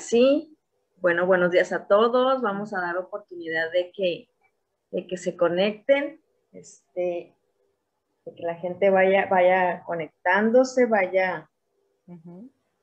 [0.00, 0.56] sí.
[0.96, 2.42] Bueno, buenos días a todos.
[2.42, 4.28] Vamos a dar oportunidad de que,
[4.90, 6.20] de que se conecten,
[6.52, 7.34] este,
[8.24, 11.48] de que la gente vaya, vaya conectándose, vaya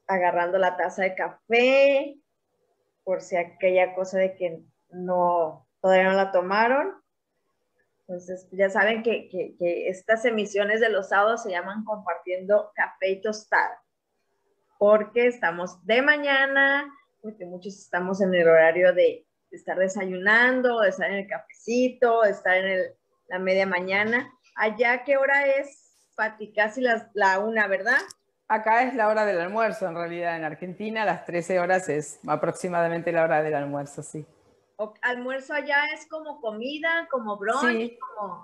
[0.07, 2.17] agarrando la taza de café,
[3.03, 6.95] por si aquella cosa de que no, todavía no la tomaron.
[8.01, 13.21] Entonces, ya saben que, que, estas emisiones de los sábados se llaman compartiendo café y
[13.21, 13.83] tostada,
[14.79, 16.89] porque estamos de mañana,
[17.29, 22.31] porque muchos estamos en el horario de, estar desayunando, de estar en el cafecito, de
[22.31, 22.81] estar en el,
[23.29, 24.31] la media mañana.
[24.55, 26.51] Allá, ¿qué hora es, Pati?
[26.51, 27.99] Casi las, la una, ¿verdad?
[28.47, 30.35] Acá es la hora del almuerzo, en realidad.
[30.35, 34.25] En Argentina, las 13 horas es aproximadamente la hora del almuerzo, sí
[35.01, 37.99] almuerzo allá es como comida, como brunch, sí,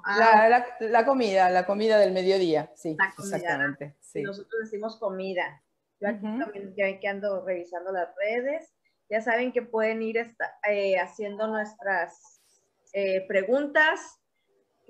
[0.05, 3.95] ah, la, comida, la comida del mediodía, sí, exactamente.
[4.15, 5.61] Nosotros decimos comida.
[5.99, 8.72] Yo aquí también ya que ando revisando las redes.
[9.13, 10.17] Ya saben que pueden ir
[10.67, 12.41] eh, haciendo nuestras
[12.93, 14.19] eh, preguntas,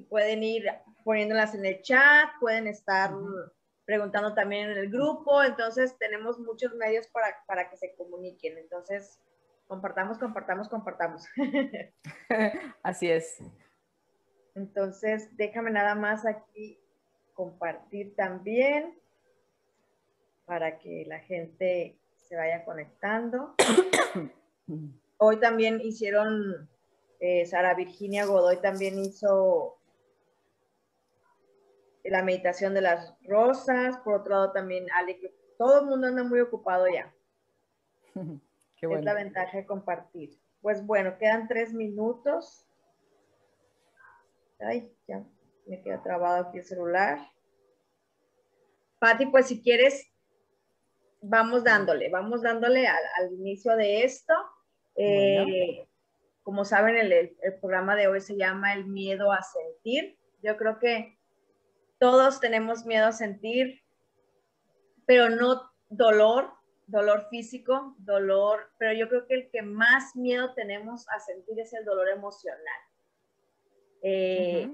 [0.10, 0.66] pueden ir
[1.04, 3.12] poniéndolas en el chat, pueden estar
[3.84, 5.44] preguntando también en el grupo.
[5.44, 8.58] Entonces tenemos muchos medios para, para que se comuniquen.
[8.58, 9.20] Entonces,
[9.68, 11.28] Compartamos, compartamos, compartamos.
[12.84, 13.40] Así es.
[14.56, 16.80] Entonces, déjame nada más aquí
[17.34, 19.00] compartir también
[20.46, 21.98] para que la gente
[22.34, 23.54] se vaya conectando.
[25.18, 26.68] Hoy también hicieron,
[27.20, 29.78] eh, Sara Virginia Godoy también hizo
[32.04, 33.98] la meditación de las rosas.
[34.00, 35.20] Por otro lado, también Ale,
[35.60, 37.14] todo el mundo anda muy ocupado ya.
[38.82, 40.38] Es la ventaja de compartir.
[40.62, 42.68] Pues bueno, quedan tres minutos.
[44.60, 45.24] Ay, ya
[45.68, 47.20] me queda trabado aquí el celular.
[49.00, 50.13] Pati, pues si quieres,
[51.24, 54.34] vamos dándole, vamos dándole al, inicio de esto.
[54.96, 55.88] Eh,
[56.44, 60.18] como saben, el, el, programa de hoy se llama El miedo a sentir.
[60.42, 61.18] Yo creo que
[61.98, 63.82] todos tenemos miedo a sentir,
[65.06, 66.52] pero no dolor,
[66.86, 71.74] dolor físico, dolor, pero yo creo que el que más miedo tenemos a sentir es
[71.74, 72.82] el dolor emocional.
[74.02, 74.70] Eh,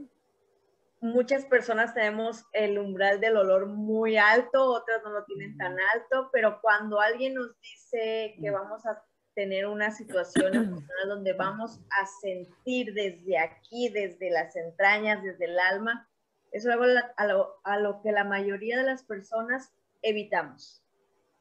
[1.02, 6.30] muchas personas tenemos el umbral del dolor muy alto, otras no lo tienen tan alto,
[6.32, 9.02] pero cuando alguien nos dice que vamos a
[9.34, 15.60] tener una situación emocional donde vamos a sentir desde aquí, desde las entrañas, desde el
[15.60, 16.10] alma,
[16.52, 16.76] eso es
[17.18, 19.72] algo a lo que la mayoría de las personas
[20.02, 20.84] evitamos.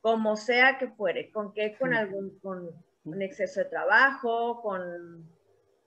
[0.00, 2.70] Como sea que fuere, con que con algún con
[3.04, 5.28] un exceso de trabajo, con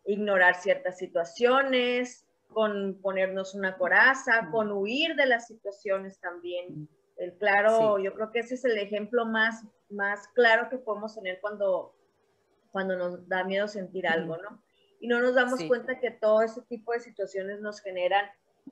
[0.06, 6.88] ignorar ciertas situaciones, con ponernos una coraza, con huir de las situaciones también.
[7.17, 11.39] El claro, yo creo que ese es el ejemplo más, más claro que podemos tener
[11.39, 11.95] cuando,
[12.72, 14.62] cuando nos da miedo sentir algo, ¿no?
[15.00, 18.25] Y no nos damos cuenta que todo ese tipo de situaciones nos generan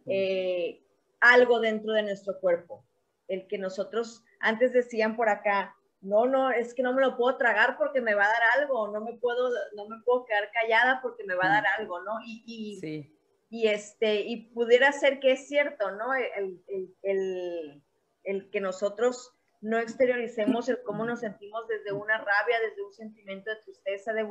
[0.05, 0.83] eh,
[1.19, 2.85] algo dentro de nuestro cuerpo.
[3.27, 7.37] El que nosotros antes decían por acá, no, no, es que no me lo puedo
[7.37, 10.99] tragar porque me va a dar algo, no me puedo, no me puedo quedar callada
[11.01, 12.19] porque me va a dar algo, ¿no?
[12.25, 13.18] Y, y,
[13.49, 16.13] y este, y pudiera ser que es cierto, ¿no?
[16.13, 16.63] El,
[17.01, 17.83] el,
[18.23, 23.49] el, que nosotros no exterioricemos el cómo nos sentimos desde una rabia, desde un sentimiento
[23.49, 24.23] de tristeza, de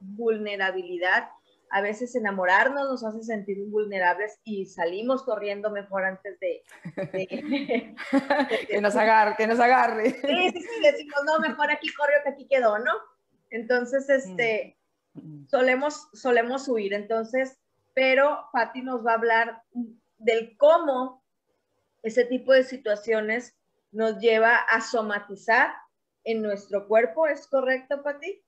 [0.00, 1.28] vulnerabilidad,
[1.70, 6.62] a veces enamorarnos nos hace sentir vulnerables y salimos corriendo mejor antes de,
[8.68, 10.10] que nos agarre, que nos agarre.
[10.10, 12.92] Sí, sí, sí, decimos, no, mejor aquí corrió que aquí quedó, ¿no?
[13.50, 14.78] Entonces, este,
[15.14, 15.46] mm.
[15.48, 16.94] solemos, solemos huir.
[16.94, 17.58] Entonces,
[17.96, 19.62] pero Patti nos va a hablar
[20.18, 21.24] del cómo
[22.02, 23.56] ese tipo de situaciones
[23.90, 25.72] nos lleva a somatizar
[26.22, 27.26] en nuestro cuerpo.
[27.26, 28.44] ¿Es correcto, Patti?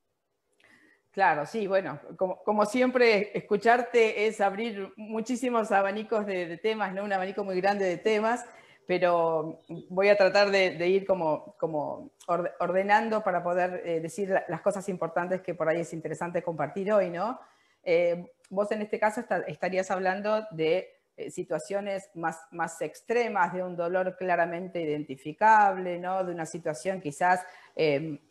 [1.13, 7.03] Claro, sí, bueno, como, siempre, escucharte es abrir muchísimos abanicos de, temas, ¿no?
[7.03, 8.45] Un abanico muy grande de temas,
[8.87, 12.11] pero voy a tratar de, ir como, como
[12.59, 17.09] ordenando para poder eh, decir las cosas importantes que por ahí es interesante compartir hoy,
[17.09, 17.41] ¿no?
[17.83, 23.77] Eh, vos en este caso estarías hablando de eh, situaciones más, más extremas, de un
[23.77, 26.25] dolor claramente identificable, ¿no?
[26.25, 27.41] de una situación quizás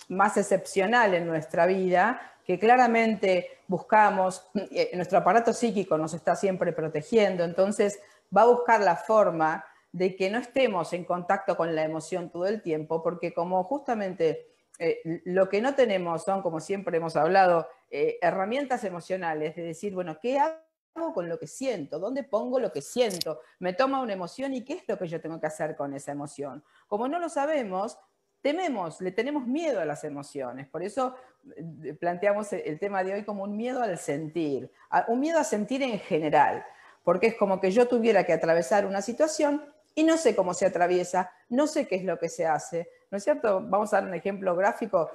[0.10, 6.72] más excepcional en nuestra vida, que claramente buscamos, eh, nuestro aparato psíquico nos está siempre
[6.72, 8.00] protegiendo, entonces
[8.36, 12.46] va a buscar la forma de que no estemos en contacto con la emoción todo
[12.46, 14.48] el tiempo, porque como justamente
[14.80, 19.94] eh, lo que no tenemos son, como siempre hemos hablado, eh, herramientas emocionales, de decir,
[19.94, 22.00] bueno, ¿qué hago con lo que siento?
[22.00, 23.39] ¿Dónde pongo lo que siento?
[23.60, 26.12] Me toma una emoción y qué es lo que yo tengo que hacer con esa
[26.12, 26.63] emoción.
[26.88, 27.98] Como no lo sabemos,
[28.42, 30.68] tememos, le tenemos miedo a las emociones.
[30.68, 31.16] Por eso
[31.56, 34.72] eh, planteamos el tema de hoy como un miedo al sentir,
[35.07, 36.66] un miedo a sentir en general,
[37.04, 39.63] porque es como que yo tuviera que atravesar una situación
[39.95, 43.18] y no sé cómo se atraviesa, no sé qué es lo que se hace, ¿no
[43.18, 43.62] es cierto?
[43.66, 45.10] Vamos a dar un ejemplo gráfico,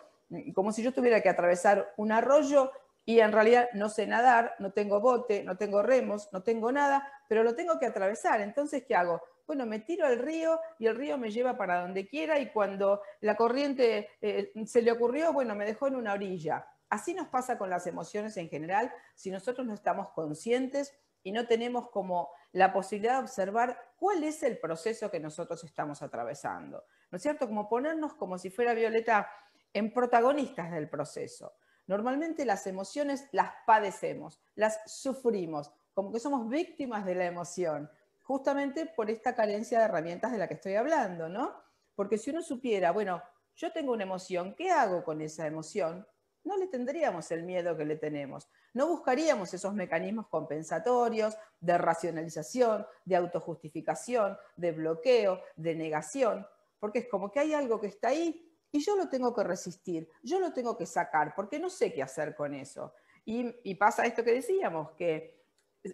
[0.55, 2.71] como si yo tuviera que atravesar un arroyo
[3.05, 7.09] y en realidad no sé nadar, no tengo bote, no tengo remos, no tengo nada,
[7.29, 8.41] pero lo tengo que atravesar.
[8.41, 9.21] Entonces, ¿qué hago?
[9.47, 13.03] bueno, me tiro al río y el río me lleva para donde quiera y cuando
[13.21, 16.67] la corriente eh, se le ocurrió, bueno, me dejó en una orilla.
[16.89, 21.47] Así nos pasa con las emociones en general si nosotros no estamos conscientes y no
[21.47, 26.85] tenemos como la posibilidad de observar cuál es el proceso que nosotros estamos atravesando.
[27.11, 27.47] ¿No es cierto?
[27.47, 29.31] Como ponernos como si fuera Violeta
[29.73, 31.55] en protagonistas del proceso.
[31.87, 37.91] Normalmente las emociones las padecemos, las sufrimos, como que somos víctimas de la emoción
[38.23, 41.55] justamente por esta carencia de herramientas de la que estoy hablando, ¿no?
[41.95, 43.23] Porque si uno supiera, bueno,
[43.57, 46.07] yo tengo una emoción, ¿qué hago con esa emoción?
[46.45, 48.49] No le tendríamos el miedo que le tenemos.
[48.73, 56.47] No buscaríamos esos mecanismos compensatorios de racionalización, de autojustificación, de bloqueo, de negación,
[56.81, 60.09] porque es como que hay algo que está ahí y yo lo tengo que resistir,
[60.23, 62.95] yo lo tengo que sacar, porque no sé qué hacer con eso.
[63.25, 65.43] Y, pasa esto que decíamos, que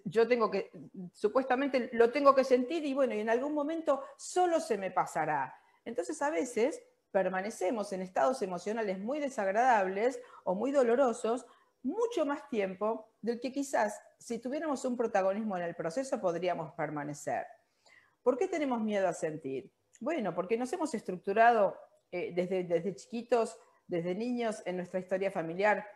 [0.05, 0.71] yo tengo que,
[1.13, 5.55] supuestamente lo tengo que sentir y bueno, y en algún momento solo se me pasará.
[5.85, 6.81] Entonces a veces
[7.11, 11.47] permanecemos en estados emocionales muy desagradables o muy dolorosos
[11.83, 17.47] mucho más tiempo del que quizás si tuviéramos un protagonismo en el proceso podríamos permanecer.
[18.23, 19.73] ¿Por qué tenemos miedo a sentir?
[20.01, 21.77] Bueno, porque nos hemos estructurado
[22.13, 25.87] eh, desde, desde chiquitos, desde niños en nuestra historia familiar,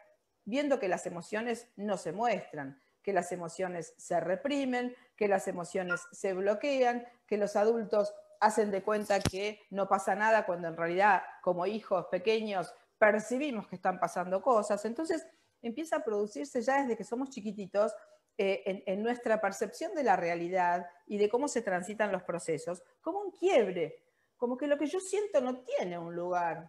[0.44, 6.00] viendo que las emociones no se muestran, que las emociones se reprimen, que las emociones
[6.12, 11.22] se bloquean, que los adultos hacen de cuenta que no pasa nada cuando en realidad
[11.42, 14.84] como hijos pequeños percibimos que están pasando cosas.
[14.84, 15.26] Entonces
[15.60, 17.94] empieza a producirse ya desde que somos chiquititos
[18.38, 23.20] eh, en, nuestra percepción de la realidad y de cómo se transitan los procesos, como
[23.20, 24.01] un quiebre,
[24.42, 26.68] como que lo que yo siento no tiene un lugar,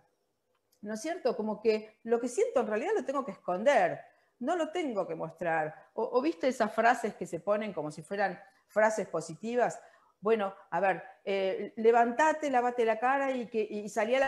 [0.81, 1.35] ¿no es cierto?
[1.35, 3.99] Como que lo que siento en realidad lo tengo que esconder
[4.37, 5.89] no lo tengo que mostrar.
[5.95, 9.81] O, viste esas frases que se ponen como si fueran frases positivas.
[10.19, 14.19] Bueno, a ver, eh, levantate, lavate la cara y, que, salí a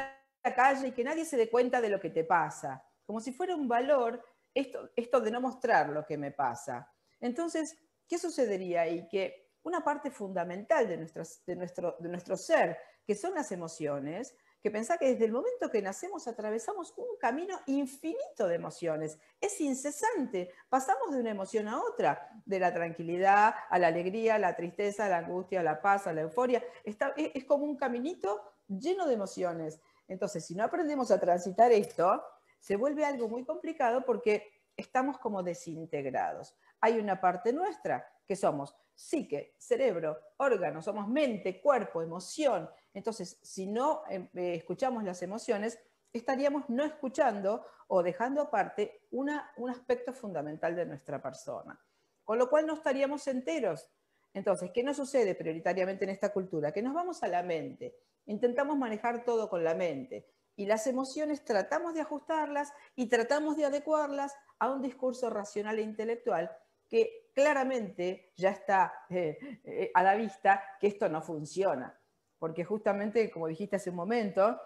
[0.43, 2.83] la, calle y que nadie se dé cuenta de lo que te pasa.
[3.05, 4.25] Como si fuera un valor
[4.55, 6.91] esto, esto de no mostrar lo que me pasa.
[7.21, 7.77] Entonces,
[8.07, 9.07] ¿qué sucedería ahí?
[9.07, 14.35] Que una parte fundamental de, de, nuestro, de nuestro ser, que son las emociones,
[14.65, 19.19] que pensá que desde el momento que nacemos atravesamos un camino infinito de emociones.
[19.39, 20.49] Es incesante.
[20.69, 25.05] Pasamos de una emoción a otra, de la tranquilidad a la alegría, a la tristeza,
[25.05, 26.63] a la angustia, a la paz, a la euforia.
[26.83, 29.79] Está, es, como un caminito lleno de emociones.
[30.07, 32.23] Entonces, si no aprendemos a transitar esto,
[32.57, 36.55] se vuelve algo muy complicado porque estamos como desintegrados.
[36.81, 43.67] Hay una parte nuestra que somos psique, cerebro, órgano, somos mente, cuerpo, emoción, entonces, si
[43.67, 45.77] no em, eh, escuchamos las emociones,
[46.13, 49.29] estaríamos no escuchando o dejando aparte un
[49.69, 51.77] aspecto fundamental de nuestra persona.
[52.23, 53.91] Con lo cual no estaríamos enteros.
[54.33, 56.71] Entonces, ¿qué nos sucede prioritariamente en esta cultura?
[56.71, 57.97] Que nos vamos a la mente,
[58.27, 60.25] intentamos manejar todo con la mente
[60.55, 65.83] y las emociones tratamos de ajustarlas y tratamos de adecuarlas a un discurso racional e
[65.83, 66.49] intelectual
[66.87, 71.99] que claramente ya está eh, eh, a la vista que esto no funciona
[72.45, 74.61] porque justamente, como dijiste hace un momento,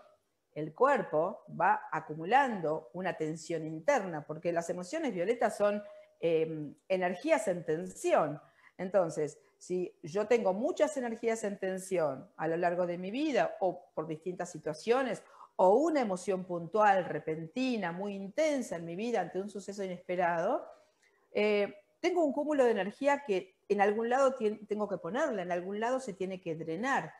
[0.53, 5.81] el cuerpo va acumulando una tensión interna, porque las emociones violetas son
[6.19, 8.41] em, energías en tensión.
[8.77, 13.89] Entonces, si yo tengo muchas energías en tensión a lo largo de mi vida o
[13.93, 15.23] por distintas situaciones,
[15.55, 20.67] o una emoción puntual, repentina, muy intensa en mi vida ante un suceso inesperado,
[21.31, 24.35] eh, tengo un cúmulo de energía que en algún lado
[24.67, 27.13] tengo que ponerla, en algún lado se tiene que drenar.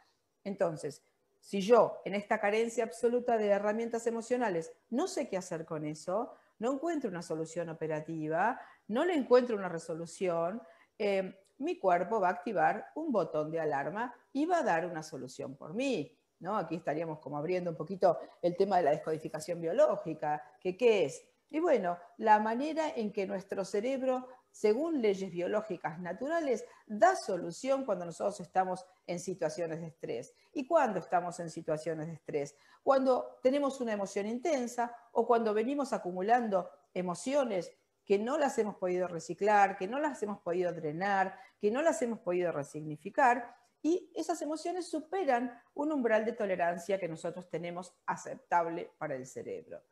[0.43, 1.03] Entonces,
[1.39, 6.34] si yo en esta carencia absoluta de herramientas emocionales no sé qué hacer con eso,
[6.60, 10.62] no encuentro una solución operativa, no le encuentro una resolución,
[10.98, 15.03] eh, mi cuerpo va a activar un botón de alarma y va a dar una
[15.03, 16.15] solución por mí.
[16.39, 16.58] ¿no?
[16.58, 21.25] Aquí estaríamos como abriendo un poquito el tema de la descodificación biológica, que qué es.
[21.50, 28.05] Y bueno, la manera en que nuestro cerebro según leyes biológicas naturales, da solución cuando
[28.05, 30.33] nosotros estamos en situaciones de estrés.
[30.53, 32.55] ¿Y cuándo estamos en situaciones de estrés?
[32.83, 37.71] Cuando tenemos una emoción intensa o cuando venimos acumulando emociones
[38.05, 42.01] que no las hemos podido reciclar, que no las hemos podido drenar, que no las
[42.01, 48.91] hemos podido resignificar, y esas emociones superan un umbral de tolerancia que nosotros tenemos aceptable
[48.97, 49.83] para el cerebro.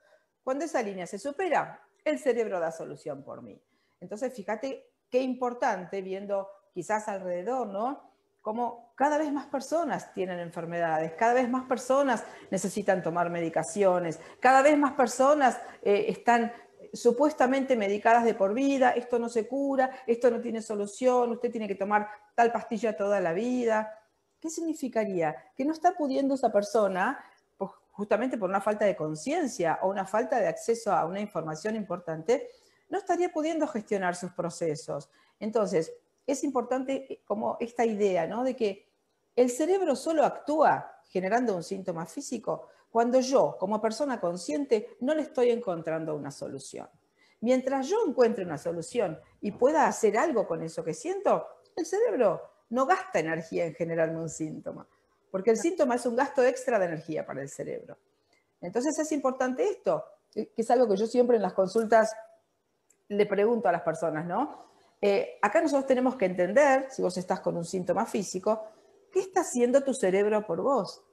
[0.44, 3.62] Cuando esa línea se supera, el cerebro da solución por mí.
[4.00, 8.04] Entonces, fíjate qué importante viendo quizás alrededor, ¿no?
[8.42, 14.62] Como cada vez más personas tienen enfermedades, cada vez más personas necesitan tomar medicaciones, cada
[14.62, 16.54] vez más personas eh, están
[16.94, 21.68] supuestamente medicadas de por vida, esto no se cura, esto no tiene solución, usted tiene
[21.68, 23.94] que tomar tal pastilla toda la vida.
[24.40, 25.36] ¿Qué significaría?
[25.56, 27.20] Que no está pudiendo esa persona,
[27.58, 31.76] pues, justamente por una falta de conciencia o una falta de acceso a una información
[31.76, 32.48] importante,
[32.90, 35.10] no estaría pudiendo gestionar sus procesos.
[35.40, 35.94] Entonces,
[36.26, 38.44] es importante eh, como esta idea, ¿no?
[38.44, 38.88] De que
[39.36, 45.22] el cerebro solo actúa generando un síntoma físico cuando yo, como persona consciente, no le
[45.22, 46.90] estoy encontrando una solución.
[47.42, 52.42] Mientras yo encuentre una solución y pueda hacer algo con eso que siento, el cerebro
[52.70, 54.88] no gasta energía en generarme un síntoma,
[55.30, 57.98] porque el síntoma es un gasto extra de energía para el cerebro.
[58.62, 60.04] Entonces es importante esto,
[60.34, 62.12] que es algo que yo siempre en las consultas
[63.10, 64.68] le pregunto a las personas, ¿no?
[65.02, 68.64] Eh, acá nosotros tenemos que entender, si vos estás con un síntoma físico,
[69.12, 71.04] ¿qué está haciendo tu cerebro por vos?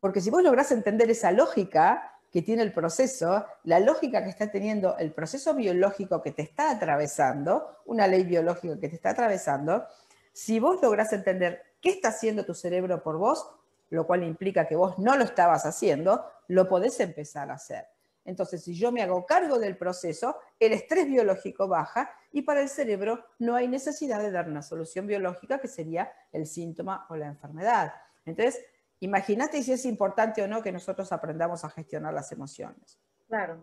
[0.00, 4.50] Porque si vos lográs entender esa lógica que tiene el proceso, la lógica que está
[4.50, 9.84] teniendo el proceso biológico que te está atravesando, una ley biológica que te está atravesando,
[10.32, 13.48] si vos lográs entender qué está haciendo tu cerebro por vos,
[13.90, 17.91] lo cual implica que vos no lo estabas haciendo, lo podés empezar a hacer.
[18.24, 22.68] Entonces, si yo me hago cargo del proceso, el estrés biológico baja y para el
[22.68, 27.26] cerebro no hay necesidad de dar una solución biológica que sería el síntoma o la
[27.26, 27.92] enfermedad.
[28.24, 28.60] Entonces,
[29.02, 33.00] Imagínate si es importante o no que nosotros aprendamos a gestionar las emociones.
[33.26, 33.60] Claro.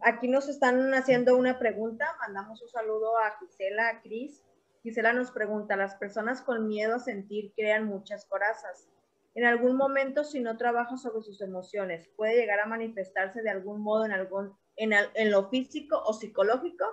[0.00, 2.06] Aquí nos están haciendo una pregunta.
[2.20, 4.42] Mandamos un saludo a Gisela, a Cris.
[4.82, 8.88] Gisela nos pregunta, las personas con miedo a sentir crean muchas corazas.
[9.34, 13.80] En algún momento, si no trabaja sobre sus emociones, ¿puede llegar a manifestarse de algún
[13.80, 16.84] modo en, algún, en, lo físico o psicológico?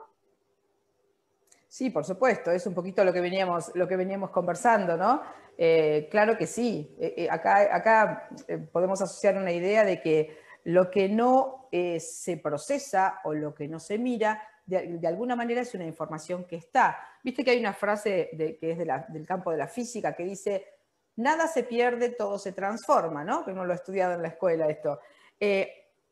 [1.67, 5.21] Sí, por supuesto, es un poquito lo que veníamos, lo que veníamos conversando, ¿no?
[5.55, 6.95] Eh, claro que sí.
[6.99, 8.29] Eh, eh, acá, acá
[8.71, 13.79] podemos asociar una idea de que lo que no se procesa o lo que no
[13.79, 16.97] se mira, de, alguna manera es una información que está.
[17.23, 18.29] Viste que hay una frase
[18.59, 20.80] que es del campo de la física que dice,
[21.15, 23.45] nada se pierde, todo se transforma, ¿no?
[23.45, 24.99] Que lo ha estudiado en la escuela esto.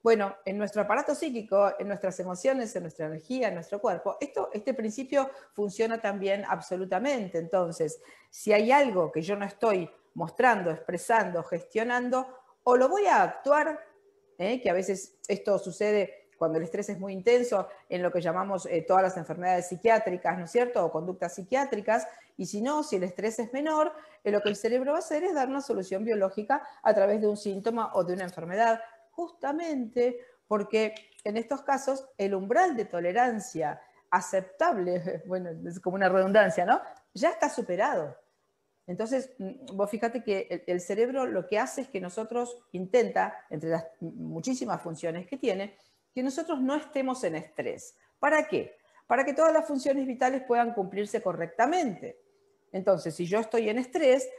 [0.01, 4.49] Bueno, en nuestro aparato psíquico, en nuestras emociones, en nuestra energía, en nuestro cuerpo, esto,
[4.53, 7.37] este principio funciona también absolutamente.
[7.37, 12.27] Entonces, si hay algo que yo no estoy mostrando, expresando, gestionando,
[12.63, 13.77] o lo voy a actuar,
[14.37, 14.61] ¿eh?
[14.61, 18.65] que a veces esto sucede cuando el estrés es muy intenso, en lo que llamamos
[18.67, 20.85] eh, todas las enfermedades psiquiátricas, ¿no es cierto?
[20.85, 22.07] O conductas psiquiátricas,
[22.39, 23.91] y si no, si el estrés es menor,
[24.23, 27.19] eh, lo que el cerebro va a hacer es dar una solución biológica a través
[27.19, 28.79] de un síntoma o de una enfermedad
[29.11, 36.65] justamente porque en estos casos el umbral de tolerancia aceptable, bueno, es como una redundancia,
[36.65, 36.79] ¿no?
[37.13, 38.15] Ya está superado.
[38.87, 43.69] Entonces, mm, vos fíjate que el, cerebro lo que hace es que nosotros intenta, entre
[43.69, 45.75] las muchísimas funciones que tiene,
[46.15, 47.97] que nosotros no estemos en estrés.
[48.17, 48.77] ¿Para qué?
[49.07, 52.28] Para que todas las funciones vitales puedan cumplirse correctamente.
[52.71, 54.29] Entonces, si yo estoy en estrés,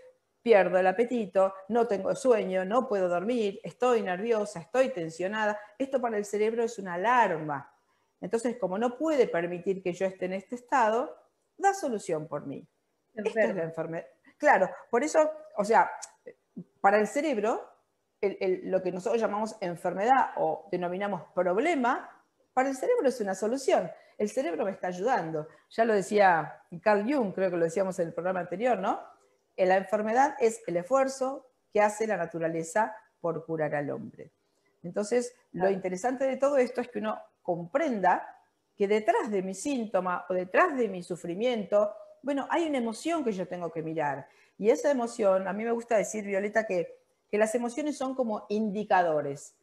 [0.42, 5.58] pierdo el apetito, no tengo sueño, no puedo dormir, estoy nerviosa, estoy tensionada.
[5.78, 7.72] Esto para el cerebro es una alarma.
[8.20, 11.16] Entonces, como no puede permitir que yo esté en este estado,
[11.56, 12.66] da solución por mí.
[13.14, 14.06] Esta es la enfermedad.
[14.37, 15.90] Claro, por eso, o sea,
[16.80, 17.68] para el cerebro,
[18.20, 22.19] lo que nosotros llamamos enfermedad o denominamos problema,
[22.52, 23.90] para el cerebro es una solución.
[24.19, 25.49] El cerebro me está ayudando.
[25.71, 29.00] Ya lo decía Carl Jung, creo que lo decíamos en el programa anterior, ¿no?
[29.57, 34.33] La enfermedad es el esfuerzo que hace la naturaleza por curar al hombre.
[34.83, 38.26] Entonces, lo interesante de todo esto es que uno comprenda
[38.76, 43.33] que detrás de mi síntoma o detrás de mi sufrimiento, bueno, hay una emoción que
[43.33, 44.26] yo tengo que mirar.
[44.57, 46.99] Y esa emoción, a mí me gusta decir, Violeta, que,
[47.30, 49.54] que las emociones son como indicadores.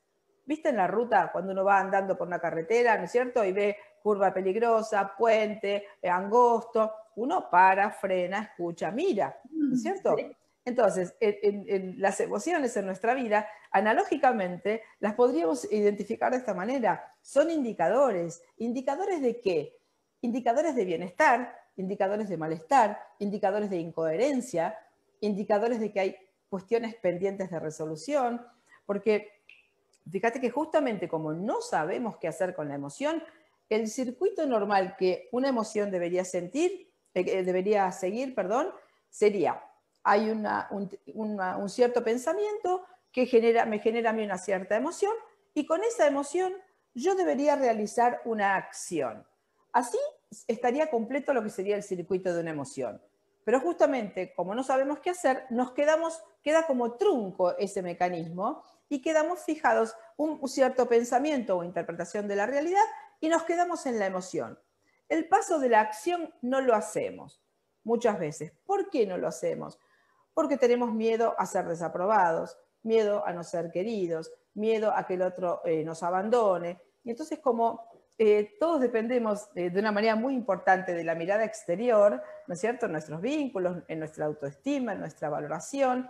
[0.47, 3.43] ¿Viste en la ruta cuando uno va andando por una carretera, ¿no es cierto?
[3.43, 10.15] Y ve curva peligrosa, puente, eh, angosto, uno para, frena, escucha, mira, ¿no es cierto?
[10.63, 17.13] Entonces, en, las emociones en nuestra vida, analógicamente, las podríamos identificar de esta manera.
[17.21, 18.41] Son indicadores.
[18.57, 19.77] ¿Indicadores de qué?
[20.21, 24.77] Indicadores de bienestar, indicadores de malestar, indicadores de incoherencia,
[25.19, 26.15] indicadores de que hay
[26.49, 28.45] cuestiones pendientes de resolución,
[28.85, 29.37] porque
[30.09, 33.23] fíjate que justamente como no sabemos qué hacer con la emoción,
[33.69, 38.69] el circuito normal que una emoción debería sentir, eh, debería seguir, perdón,
[39.09, 39.61] sería
[40.07, 45.11] hay un, cierto pensamiento que genera, me genera a mí una cierta emoción
[45.53, 46.53] y con esa emoción
[46.93, 49.27] yo debería realizar una acción.
[49.73, 49.97] Así
[50.47, 53.01] estaría completo lo que sería el circuito de una emoción.
[53.43, 59.01] Pero justamente como no sabemos qué hacer, nos quedamos, queda como trunco ese mecanismo y
[59.01, 62.86] quedamos fijados un cierto pensamiento o interpretación de la realidad
[63.20, 64.60] y nos quedamos en la emoción.
[65.10, 67.41] El paso de la acción no lo hacemos
[67.84, 68.51] muchas veces.
[68.65, 69.79] ¿Por qué no lo hacemos?
[70.34, 75.22] Porque tenemos miedo a ser desaprobados, miedo a no ser queridos, miedo a que el
[75.22, 76.82] otro eh, nos abandone.
[77.03, 81.46] Y entonces como eh, todos dependemos eh, de una manera muy importante de la mirada
[81.46, 86.10] exterior, ¿no es cierto?, en nuestros vínculos, en nuestra autoestima, en nuestra valoración,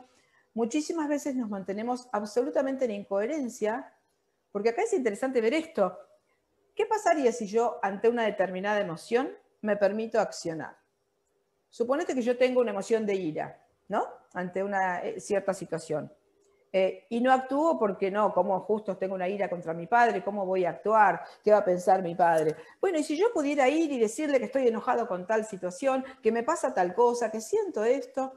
[0.58, 3.94] muchísimas veces nos mantenemos absolutamente en incoherencia,
[4.52, 5.96] porque acá es interesante ver esto.
[6.74, 9.30] ¿Qué pasaría si yo, ante una determinada emoción,
[9.62, 10.76] me permito accionar?
[11.70, 14.08] Suponete que yo tengo una emoción de ira, ¿no?
[14.34, 16.12] Ante una eh, cierta situación.
[16.74, 20.44] Eh, y no actúo porque no, como justo tengo una ira contra mi padre, ¿cómo
[20.44, 21.22] voy a actuar?
[21.44, 22.56] ¿Qué va a pensar mi padre?
[22.82, 26.32] Bueno, y si yo pudiera ir y decirle que estoy enojado con tal situación, que
[26.32, 28.34] me pasa tal cosa, que siento esto,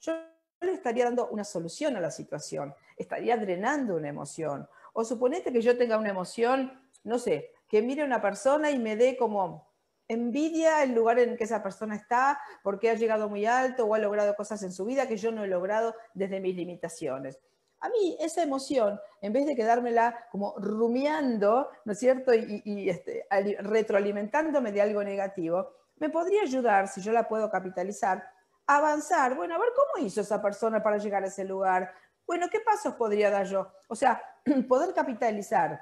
[0.00, 0.33] yo
[0.64, 4.68] le estaría dando una solución a la situación, estaría drenando una emoción.
[4.92, 6.72] O suponete que yo tenga una emoción,
[7.04, 9.68] no sé, que mire a una persona y me dé como
[10.08, 13.98] envidia el lugar en que esa persona está porque ha llegado muy alto o ha
[13.98, 17.40] logrado cosas en su vida que yo no he logrado desde mis limitaciones.
[17.80, 22.32] A mí esa emoción, en vez de quedármela como rumiando, ¿no es cierto?
[22.32, 23.26] Y, este,
[23.60, 28.26] retroalimentándome de algo negativo, me podría ayudar, si yo la puedo capitalizar,
[28.66, 29.34] avanzar.
[29.34, 31.92] Bueno, a ver cómo hizo esa persona para llegar a ese lugar.
[32.26, 33.70] Bueno, ¿qué pasos podría dar yo?
[33.88, 34.22] O sea,
[34.68, 35.80] poder capitalizar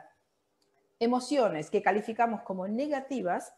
[0.99, 3.55] emociones que calificamos como negativas,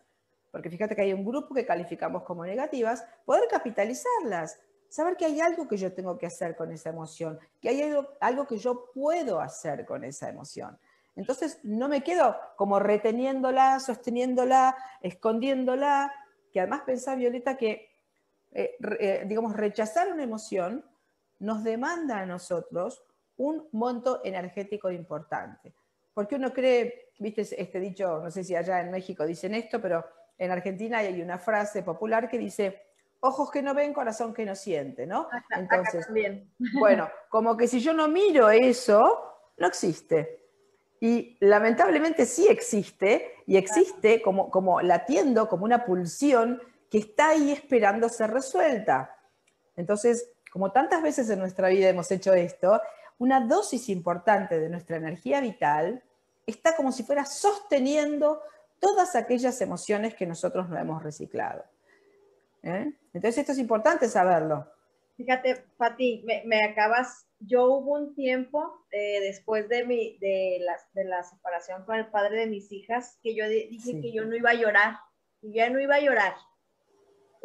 [0.51, 4.59] porque fíjate que hay un grupo que calificamos como negativas, poder capitalizarlas,
[4.89, 7.83] saber que hay algo que yo tengo que hacer con esa emoción, que hay
[8.21, 10.79] algo, que yo puedo hacer con esa emoción.
[11.17, 16.13] Entonces no me quedo como reteniéndola, sosteniéndola, escondiéndola,
[16.53, 17.94] que además pensá, Violeta, que,
[18.55, 20.85] eh, eh, digamos, rechazar una emoción
[21.41, 23.05] nos demanda a nosotros
[23.37, 25.75] un monto energético importante.
[26.15, 30.05] Porque uno cree, viste este dicho, no sé si allá en México dicen esto, pero
[30.39, 32.81] en Argentina hay una frase popular que dice,
[33.21, 35.29] ojos que no ven, corazón que no siente, ¿no?
[35.51, 36.07] Entonces,
[36.79, 40.45] bueno, como que si yo no miro eso, no existe.
[41.01, 46.63] Y lamentablemente sí existe, y existe como, como latiendo, como una pulsión
[46.95, 49.19] que está ahí esperando ser resuelta.
[49.75, 52.81] Entonces, como tantas veces en nuestra vida hemos hecho esto,
[53.19, 56.05] una dosis importante de nuestra energía vital
[56.47, 58.41] está como si fuera sosteniendo
[58.79, 61.65] todas aquellas emociones que nosotros no hemos reciclado.
[62.63, 62.93] ¿eh?
[63.13, 64.65] Entonces esto es importante saberlo.
[65.17, 71.09] Fíjate, Pati, me, acabas, yo hubo un tiempo eh, después de, mi, de, la, de
[71.09, 74.51] la separación con el padre de mis hijas que yo dije que yo no iba
[74.51, 74.99] a llorar,
[75.43, 76.35] y ya no iba a llorar.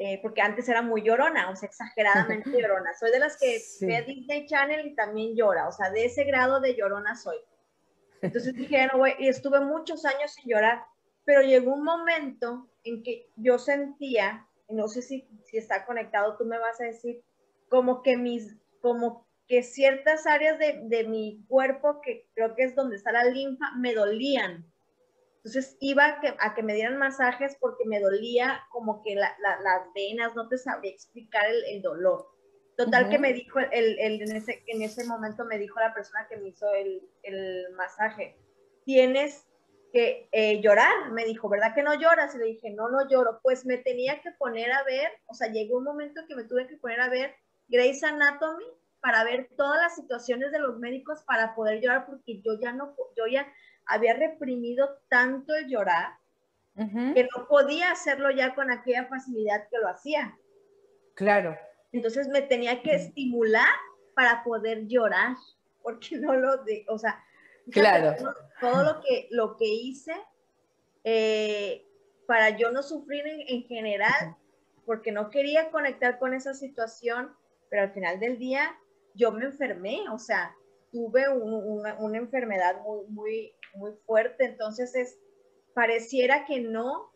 [0.02, 2.94] Eh, porque antes era muy llorona, o sea, exageradamente llorona.
[2.98, 6.62] Soy de las que ve Disney Channel y también llora, o sea, de ese grado
[6.62, 7.36] de llorona soy.
[8.22, 10.86] Entonces dije, no, y estuve muchos años sin llorar,
[11.26, 16.46] pero llegó un momento en que yo sentía, no sé si, si está conectado, tú
[16.46, 17.22] me vas a decir,
[17.68, 22.74] como que mis, como que ciertas áreas de, de mi cuerpo, que creo que es
[22.74, 24.66] donde está la linfa, me dolían
[25.44, 30.50] entonces iba a que, me dieran masajes porque me dolía como que las venas, no
[30.50, 32.28] te sabía explicar el, dolor.
[32.76, 36.28] Total que me dijo, el, el, en, ese, en ese momento me dijo la persona
[36.30, 38.38] que me hizo el, masaje,
[38.84, 39.46] tienes
[39.94, 42.36] que eh, llorar, me dijo, ¿verdad que no lloras?
[42.36, 43.40] Y le dije, no, no lloro.
[43.42, 46.68] Pues me tenía que poner a ver, o sea, llegó un momento que me tuve
[46.68, 47.34] que poner a ver
[47.70, 48.66] Grey's Anatomy
[49.00, 52.94] para ver todas las situaciones de los médicos para poder llorar porque yo ya no,
[53.16, 53.48] yo ya
[53.90, 56.14] había reprimido tanto el llorar
[57.14, 60.38] que no podía hacerlo ya con aquella facilidad que lo hacía.
[61.14, 61.58] Claro.
[61.92, 63.68] Entonces me tenía que estimular
[64.16, 65.36] para poder llorar,
[65.82, 67.22] porque no lo de, o sea,
[67.72, 68.16] claro.
[68.62, 70.14] todo, lo que lo que hice
[71.04, 71.86] eh,
[72.26, 74.38] para yo no sufrir en, general,
[74.86, 77.36] porque no quería conectar con esa situación,
[77.70, 78.78] pero al final del día
[79.16, 80.56] yo me enfermé, o sea,
[80.92, 85.20] tuve una, una, enfermedad muy, muy, muy fuerte, entonces es,
[85.74, 87.12] pareciera que no,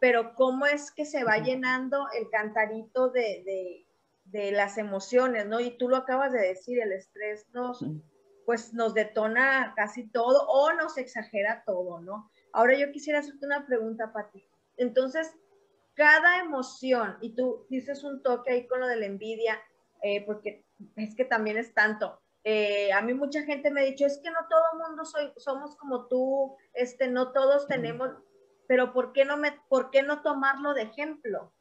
[0.00, 3.86] pero cómo es que se va llenando el cantarito de, de,
[4.24, 5.60] de las emociones, ¿no?
[5.60, 7.84] Y tú lo acabas de decir, el estrés nos,
[8.44, 12.30] pues nos detona casi todo o nos exagera todo, ¿no?
[12.52, 14.44] Ahora yo quisiera hacerte una pregunta, Pati.
[14.76, 15.32] Entonces,
[15.94, 19.60] cada emoción, y tú dices un toque ahí con lo de la envidia,
[20.02, 20.64] eh, porque
[20.96, 22.20] es que también es tanto.
[22.44, 25.32] Eh, a mí mucha gente me ha dicho, es que no todo el mundo soy,
[25.38, 28.10] somos como tú, este, no todos tenemos,
[28.68, 31.52] pero ¿por qué no, me, por qué no tomarlo de ejemplo?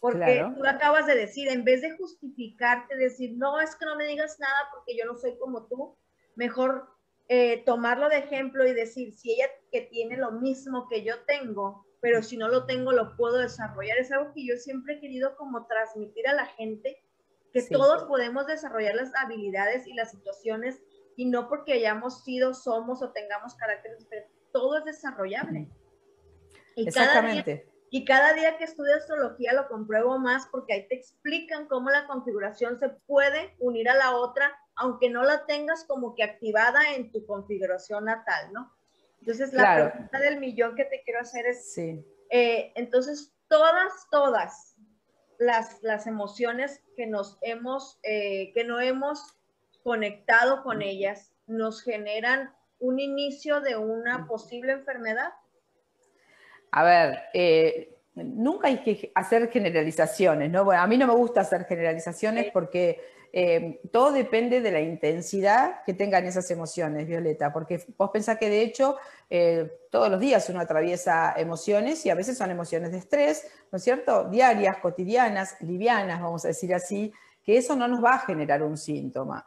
[0.00, 4.04] Porque tú acabas de decir, en vez de justificarte, decir, no, es que no me
[4.04, 5.96] digas nada porque yo no soy como tú,
[6.36, 6.86] mejor
[7.28, 11.84] eh, tomarlo de ejemplo y decir, si ella que tiene lo mismo que yo tengo,
[12.00, 13.98] pero si no lo tengo, lo puedo desarrollar.
[13.98, 17.02] Es algo que yo siempre he querido como transmitir a la gente,
[17.52, 20.80] que todos podemos desarrollar las habilidades y las situaciones
[21.16, 25.68] y no porque hayamos sido, somos o tengamos caracteres, pero todo es desarrollable.
[26.76, 27.62] Y Exactamente.
[27.62, 31.88] Cada y cada día que estudio astrología lo compruebo más porque ahí te explican cómo
[31.88, 36.94] la configuración se puede unir a la otra, aunque no la tengas como que activada
[36.94, 38.74] en tu configuración natal, ¿no?
[39.20, 42.04] Entonces, la pregunta del millón que te quiero hacer es, sí.
[42.30, 44.67] Eh, entonces, todas, todas
[45.38, 49.36] las, las emociones que nos hemos, eh, que no hemos
[49.82, 55.30] conectado con ellas, nos generan un inicio de una posible enfermedad.
[56.70, 60.64] A ver, eh, nunca hay que hacer generalizaciones, ¿no?
[60.64, 63.00] Bueno, a mí no me gusta hacer generalizaciones porque
[63.32, 68.48] eh, todo depende de la intensidad que tengan esas emociones, Violeta, porque vos pensás que
[68.48, 68.96] de hecho
[69.28, 73.76] eh, todos los días uno atraviesa emociones y a veces son emociones de estrés, ¿no
[73.76, 74.24] es cierto?
[74.24, 77.12] Diarias, cotidianas, livianas, vamos a decir así,
[77.44, 79.44] que eso no nos va a generar un síntoma.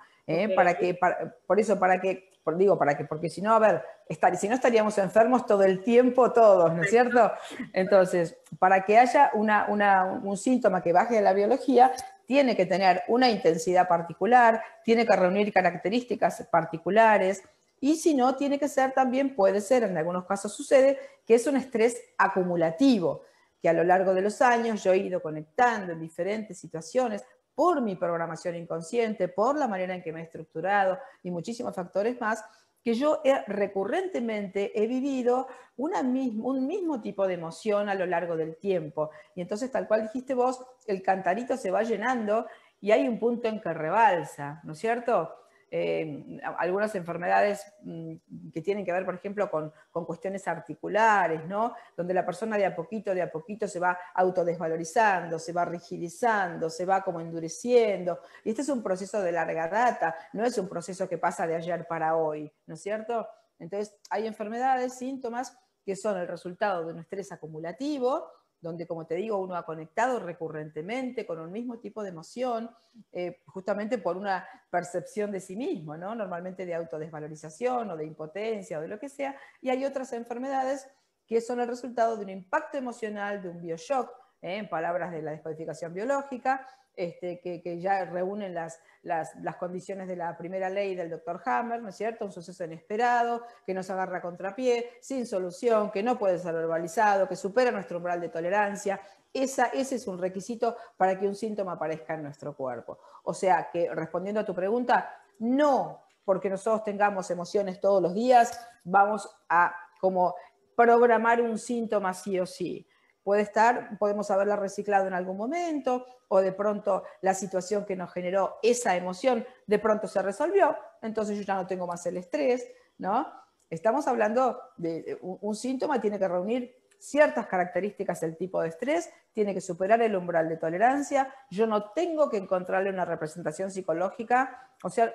[0.55, 0.97] Para que,
[1.45, 4.55] por eso, para que digo, para que, porque si no, a ver, estar, si no
[4.55, 7.31] estaríamos enfermos todo el tiempo todos, ¿no es cierto?
[7.73, 11.91] Entonces, para que haya un síntoma que baje de la biología,
[12.31, 17.43] tiene que tener una intensidad particular, tiene que reunir características particulares,
[17.81, 21.45] y si no, tiene que ser también, puede ser, en algunos casos sucede, que es
[21.45, 23.23] un estrés acumulativo,
[23.61, 27.21] que a lo largo de los años yo he ido conectando en diferentes situaciones,
[27.53, 32.17] por mi programación inconsciente, por la manera en que me he estructurado y muchísimos factores
[32.21, 32.45] más,
[32.83, 38.57] que yo he, recurrentemente he vivido un mismo tipo de emoción a lo largo del
[38.57, 39.09] tiempo.
[39.35, 42.45] Y entonces, tal cual dijiste vos, el cantarito se va llenando
[42.79, 45.40] y hay un punto en que rebalsa, ¿no es cierto?
[45.73, 48.15] Eh, algunas enfermedades mm,
[48.53, 49.71] que tienen que ver, por ejemplo, con,
[50.05, 51.73] cuestiones articulares, ¿no?
[51.95, 56.69] Donde la persona de a poquito, de a poquito se va autodesvalorizando, se va rigidizando,
[56.69, 58.19] se va como endureciendo.
[58.43, 61.55] Y este es un proceso de larga data, no es un proceso que pasa de
[61.55, 63.25] ayer para hoy, ¿no es cierto?
[63.57, 68.27] Entonces, hay enfermedades, síntomas que son el resultado de un estrés acumulativo,
[68.61, 72.69] donde, como te digo, uno ha conectado recurrentemente con un mismo tipo de emoción,
[73.11, 76.13] eh, justamente por una percepción de sí mismo, ¿no?
[76.15, 80.87] normalmente de autodesvalorización o de impotencia o de lo que sea, y hay otras enfermedades
[81.25, 84.09] que son el resultado de un impacto emocional, de un bioshock,
[84.41, 84.57] ¿eh?
[84.57, 90.37] en palabras de la descodificación biológica, este, que, ya reúnen las, las, condiciones de la
[90.37, 92.25] primera ley del doctor Hammer, ¿no es cierto?
[92.25, 97.35] Un suceso inesperado, que nos agarra contrapié, sin solución, que no puede ser verbalizado, que
[97.35, 98.99] supera nuestro umbral de tolerancia.
[99.33, 102.99] Esa, ese es un requisito para que un síntoma aparezca en nuestro cuerpo.
[103.23, 108.59] O sea que, respondiendo a tu pregunta, no porque nosotros tengamos emociones todos los días,
[108.83, 110.35] vamos a como
[110.75, 112.87] programar un síntoma sí o sí.
[113.23, 118.11] Puede estar, podemos haberla reciclado en algún momento, o de pronto la situación que nos
[118.13, 122.67] generó esa emoción, de pronto se resolvió, entonces yo ya no tengo más el estrés,
[122.97, 123.27] ¿no?
[123.69, 129.53] Estamos hablando de un, síntoma, tiene que reunir ciertas características del tipo de estrés, tiene
[129.53, 134.89] que superar el umbral de tolerancia, yo no tengo que encontrarle una representación psicológica, o
[134.89, 135.13] sea,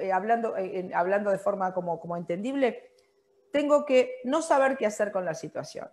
[0.00, 2.92] eh, hablando, eh, hablando de forma como, como entendible,
[3.52, 5.88] tengo que no saber qué hacer con la situación.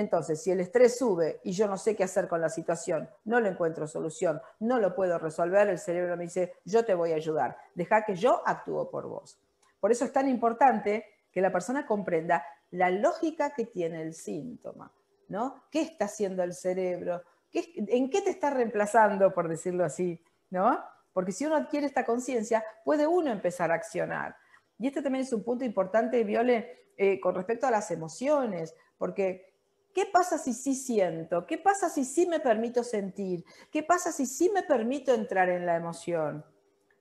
[0.00, 3.40] Entonces, si el estrés sube y yo no sé qué hacer con la situación, no
[3.40, 7.16] le encuentro solución, no lo puedo resolver, el cerebro me dice, yo te voy a
[7.16, 9.38] ayudar, deja que yo actúo por vos.
[9.80, 14.90] Por eso es tan importante que la persona comprenda la lógica que tiene el síntoma,
[15.28, 15.64] ¿no?
[15.70, 17.22] ¿Qué está haciendo el cerebro?
[17.52, 20.78] ¿En qué te está reemplazando, por decirlo así, ¿no?
[21.12, 24.36] Porque si uno adquiere esta conciencia, puede uno empezar a accionar.
[24.78, 29.55] Y este también es un punto importante, Viole, eh, con respecto a las emociones, porque
[29.96, 31.46] ¿Qué pasa si sí siento?
[31.46, 33.46] ¿Qué pasa si sí me permito sentir?
[33.72, 36.44] ¿Qué pasa si sí me permito entrar en la emoción?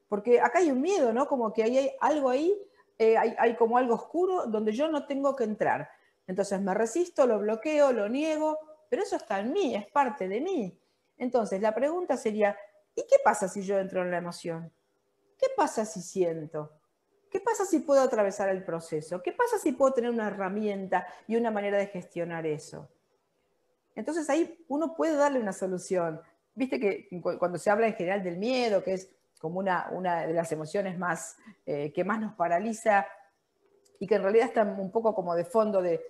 [0.07, 1.27] Porque acá hay un miedo, ¿no?
[1.27, 2.57] Como que hay, algo ahí,
[2.97, 5.89] eh, hay, hay como algo oscuro donde yo no tengo que entrar.
[6.25, 8.57] Entonces me resisto, lo bloqueo, lo niego,
[8.89, 10.79] pero eso está en mí, es parte de mí.
[11.17, 12.57] Entonces la pregunta sería,
[12.95, 14.71] ¿y qué pasa si yo entro en la emoción?
[15.37, 16.74] ¿Qué pasa si siento?
[17.35, 19.21] ¿Qué pasa si puedo atravesar el proceso?
[19.21, 22.87] ¿Qué pasa si puedo tener una herramienta y una manera de gestionar eso?
[23.93, 26.21] Entonces ahí uno puede darle una solución
[26.53, 29.09] viste que cuando se habla en general del miedo, que es
[29.41, 33.05] como una, de las emociones más, eh, que más nos paraliza
[33.99, 36.01] y que en realidad está un poco como de fondo de,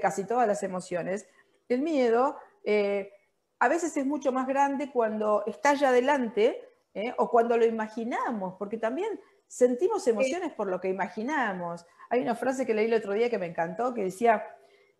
[0.00, 1.28] casi todas las emociones,
[1.68, 3.12] el miedo eh,
[3.60, 7.14] a veces es mucho más grande cuando está allá adelante ¿eh?
[7.18, 9.20] o cuando lo imaginamos, porque también
[9.52, 11.84] sentimos emociones por lo que imaginamos.
[12.08, 14.42] Hay una frase que leí el otro día que me encantó, que decía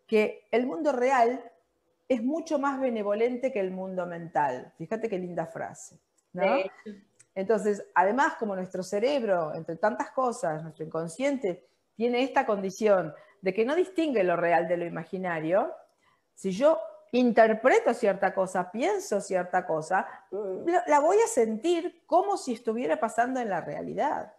[0.05, 1.51] que el mundo real
[2.07, 4.71] es mucho más benevolente que el mundo mental.
[4.77, 5.99] Fíjate qué linda frase.
[6.33, 6.57] ¿no?
[7.33, 13.11] Entonces, además, como nuestro cerebro, entre tantas cosas, nuestro inconsciente, tiene esta condición
[13.41, 15.73] de que no distingue lo real de lo imaginario,
[16.35, 16.79] si yo
[17.11, 20.07] interpreto cierta cosa, pienso cierta cosa,
[20.87, 24.31] la voy a sentir como si estuviera pasando en la realidad.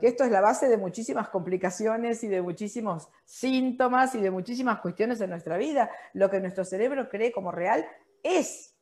[0.00, 4.80] Que esto es la base de muchísimas complicaciones y de muchísimos síntomas y de muchísimas
[4.80, 5.90] cuestiones en nuestra vida.
[6.14, 7.86] Lo que nuestro cerebro cree como real
[8.22, 8.78] es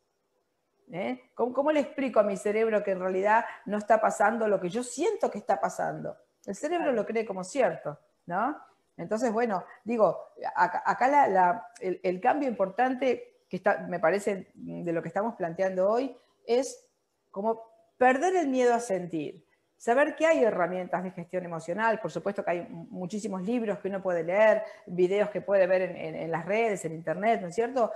[0.93, 1.31] ¿eh?
[1.35, 4.83] ¿Cómo, le explico a mi cerebro que en realidad no está pasando lo que yo
[4.83, 6.17] siento que está pasando?
[6.45, 8.57] El cerebro lo cree como cierto, ¿no?
[8.97, 10.19] Entonces, bueno, digo,
[10.55, 16.89] acá, el, cambio importante que está, me parece de lo que estamos planteando hoy es
[17.31, 17.63] como
[17.99, 19.46] perder el miedo a sentir.
[19.77, 24.03] Saber que hay herramientas de gestión emocional, por supuesto que hay muchísimos libros que uno
[24.03, 27.93] puede leer, videos que puede ver en, en las redes, en internet, ¿no es cierto?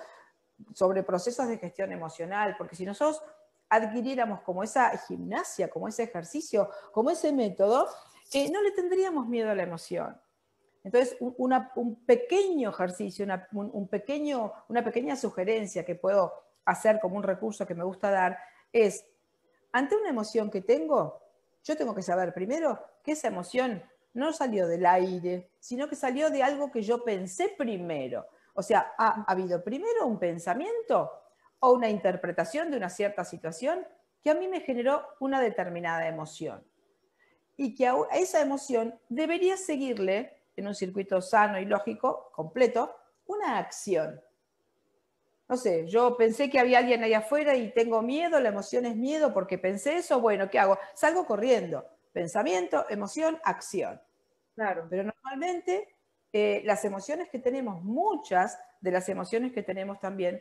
[0.74, 3.22] sobre procesos de gestión emocional, porque si nosotros
[3.68, 7.88] adquiriéramos como esa gimnasia, como ese ejercicio, como ese método,
[8.32, 10.20] eh, no le tendríamos miedo a la emoción.
[10.82, 16.32] Entonces, un pequeño ejercicio, una, un, pequeño, una pequeña sugerencia que puedo
[16.64, 18.38] hacer como un recurso que me gusta dar
[18.72, 19.04] es,
[19.72, 21.20] ante una emoción que tengo,
[21.64, 26.30] yo tengo que saber primero que esa emoción no salió del aire, sino que salió
[26.30, 28.26] de algo que yo pensé primero.
[28.54, 31.10] O sea, ha, habido primero un pensamiento
[31.60, 33.86] o una interpretación de una cierta situación
[34.22, 36.64] que a mí me generó una determinada emoción.
[37.56, 42.94] Y que a esa emoción debería seguirle, en un circuito sano y lógico, completo,
[43.26, 44.20] una acción.
[45.50, 48.94] No sé, yo pensé que había alguien ahí afuera y tengo miedo, la emoción es
[48.94, 50.78] miedo porque pensé eso, bueno, ¿qué hago?
[50.94, 51.84] Salgo corriendo.
[52.12, 54.00] Pensamiento, emoción, acción.
[54.54, 54.86] Claro.
[54.88, 55.88] Pero normalmente
[56.32, 60.40] eh, las emociones que tenemos, muchas de las emociones que tenemos también,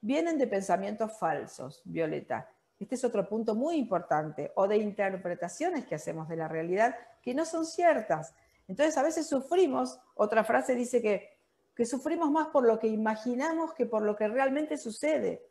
[0.00, 2.48] vienen de pensamientos falsos, Violeta.
[2.80, 7.34] Este es otro punto muy importante, o de interpretaciones que hacemos de la realidad que
[7.34, 8.34] no son ciertas.
[8.68, 11.35] Entonces a veces sufrimos, otra frase dice que,
[11.76, 15.42] que sufrimos más por lo que imaginamos que por lo que realmente sucede.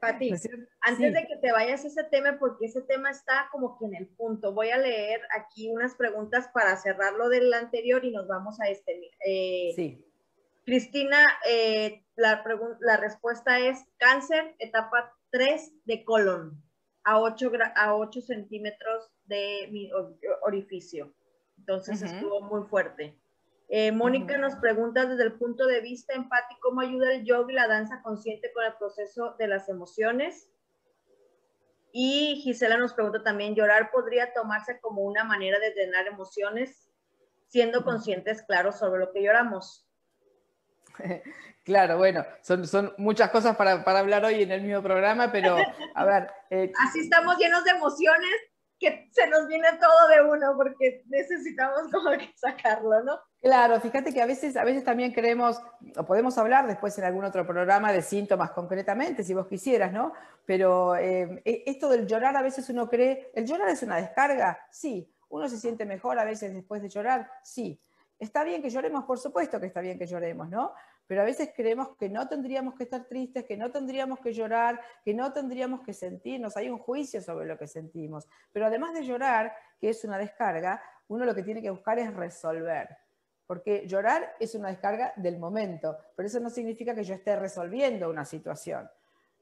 [0.00, 0.32] Pati,
[0.80, 3.94] antes de que te vayas a ese tema, porque ese tema está como que en
[3.94, 8.26] el punto, voy a leer aquí unas preguntas para cerrar lo del anterior y nos
[8.26, 9.10] vamos a este.
[9.24, 10.04] Eh, sí.
[10.64, 12.44] Cristina, eh, la,
[12.80, 16.62] la respuesta es cáncer, etapa 3 de colon,
[17.04, 19.90] a 8, a 8 centímetros de mi
[20.42, 21.14] orificio.
[21.56, 23.16] Entonces estuvo muy fuerte.
[23.70, 27.54] Eh, Mónica nos pregunta desde el punto de vista empático, ¿cómo ayuda el yoga y
[27.54, 30.48] la danza consciente con el proceso de las emociones?
[31.92, 36.88] Y Gisela nos pregunta también, ¿llorar podría tomarse como una manera de drenar emociones,
[37.48, 39.86] siendo conscientes, claro, sobre lo que lloramos?
[41.64, 45.54] Claro, bueno, son, son muchas cosas para, para, hablar hoy en el mismo programa, pero
[45.94, 46.30] a ver.
[46.48, 48.32] Eh, Así estamos llenos de emociones
[48.78, 53.18] que se nos viene todo de uno porque necesitamos como que sacarlo, ¿no?
[53.40, 55.60] Claro, fíjate que a veces, a veces también creemos,
[55.96, 60.12] o podemos hablar después en algún otro programa de síntomas concretamente, si vos quisieras, ¿no?
[60.44, 64.58] Pero eh, e, esto del llorar a veces uno cree, ¿el llorar es una descarga?
[64.70, 65.12] Sí.
[65.28, 67.30] ¿Uno se siente mejor a veces después de llorar?
[67.42, 67.80] Sí.
[68.18, 70.72] Está bien que lloremos, por supuesto que está bien que lloremos, ¿no?
[71.08, 74.78] Pero a veces creemos que no tendríamos que estar tristes, que no tendríamos que llorar,
[75.02, 76.56] que no tendríamos que sentirnos.
[76.58, 78.28] Hay un juicio sobre lo que sentimos.
[78.52, 82.14] Pero además de llorar, que es una descarga, uno lo que tiene que buscar es
[82.14, 82.98] resolver.
[83.46, 88.10] Porque llorar es una descarga del momento, pero eso no significa que yo esté resolviendo
[88.10, 88.88] una situación.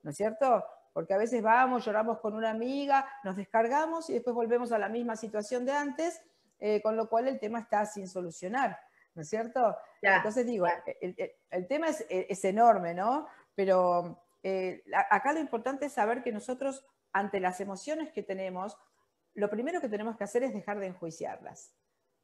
[0.05, 0.65] ¿No es cierto?
[0.93, 4.89] Porque a veces vamos, lloramos con una amiga, nos descargamos y después volvemos a la
[4.89, 6.23] misma situación de antes,
[6.61, 8.79] eh, con lo cual el tema está sin solucionar.
[9.17, 9.77] ¿No es cierto?
[10.03, 10.67] Entonces digo,
[11.01, 13.27] el, tema es, enorme, ¿no?
[13.55, 18.77] Pero eh, acá lo importante es saber que nosotros, ante las emociones que tenemos,
[19.35, 21.75] lo primero que tenemos que hacer es dejar de enjuiciarlas.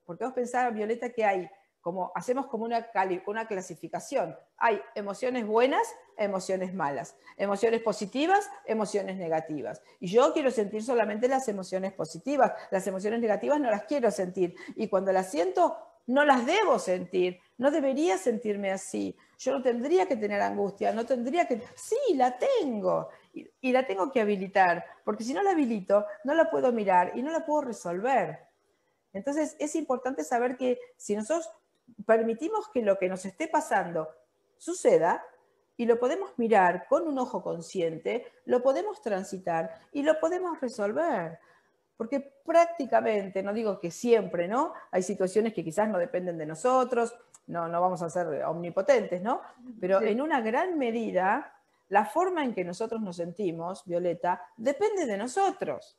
[0.05, 1.51] Porque vos pensás, Violeta, que hay
[1.81, 2.87] como, hacemos como una,
[3.27, 4.37] una clasificación.
[4.59, 5.83] Hay emociones buenas,
[6.17, 9.83] emociones malas, emociones positivas, emociones negativas.
[9.99, 14.55] Y yo quiero sentir solamente las emociones positivas, las emociones negativas no las quiero sentir.
[14.77, 19.17] Y cuando las siento, no las debo sentir, no debería sentirme así.
[19.39, 21.63] yo no tendría que tener angustia, no tendría que...
[21.75, 26.51] Sí, la tengo y, la tengo que habilitar, porque si no la habilito, no la
[26.51, 28.41] puedo mirar y no la puedo resolver.
[29.13, 31.51] Entonces es importante saber que si nosotros
[32.07, 34.09] permitimos que lo que nos esté pasando
[34.59, 35.25] suceda,
[35.77, 41.39] y lo podemos mirar con un ojo consciente, lo podemos transitar y lo podemos resolver.
[42.03, 44.73] Porque prácticamente, no digo que siempre, ¿no?
[44.91, 47.15] Hay situaciones que quizás no dependen de nosotros,
[47.47, 49.41] no, no vamos a ser omnipotentes, ¿no?
[49.81, 51.55] Pero en una gran medida,
[51.91, 55.97] la forma en que nosotros nos sentimos, Violeta, depende de nosotros.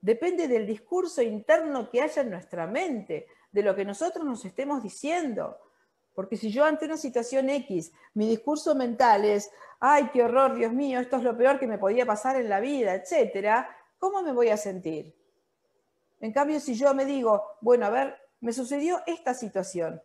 [0.00, 4.82] Depende del discurso interno que haya en nuestra mente, de lo que nosotros nos estemos
[4.82, 5.58] diciendo.
[6.14, 10.72] Porque si yo ante una situación X, mi discurso mental es, ay, qué horror, Dios
[10.72, 14.32] mío, esto es lo peor que me podía pasar en la vida, etcétera, ¿cómo me
[14.32, 15.17] voy a sentir?
[16.20, 20.00] En cambio, si yo me digo, bueno, a ver, me sucedió esta situación,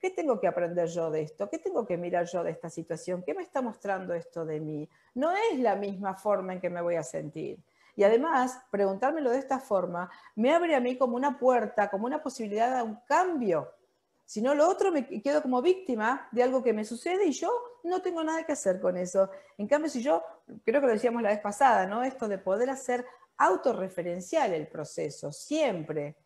[0.00, 1.48] ¿qué tengo que aprender yo de esto?
[1.48, 3.22] ¿Qué tengo que mirar yo de esta situación?
[3.24, 4.88] ¿Qué me está mostrando esto de mí?
[5.14, 7.58] No es la misma forma en que me voy a sentir.
[7.96, 12.22] Y además, preguntármelo de esta forma me abre a mí como una puerta, como una
[12.22, 13.72] posibilidad de un cambio.
[14.24, 17.50] Si no, lo otro me quedo como víctima de algo que me sucede y yo
[17.82, 19.30] no tengo nada que hacer con eso.
[19.56, 20.22] En cambio, si yo,
[20.64, 22.04] creo que lo decíamos la vez pasada, ¿no?
[22.04, 23.04] Esto de poder hacer
[23.38, 26.16] autorreferencial el proceso, siempre.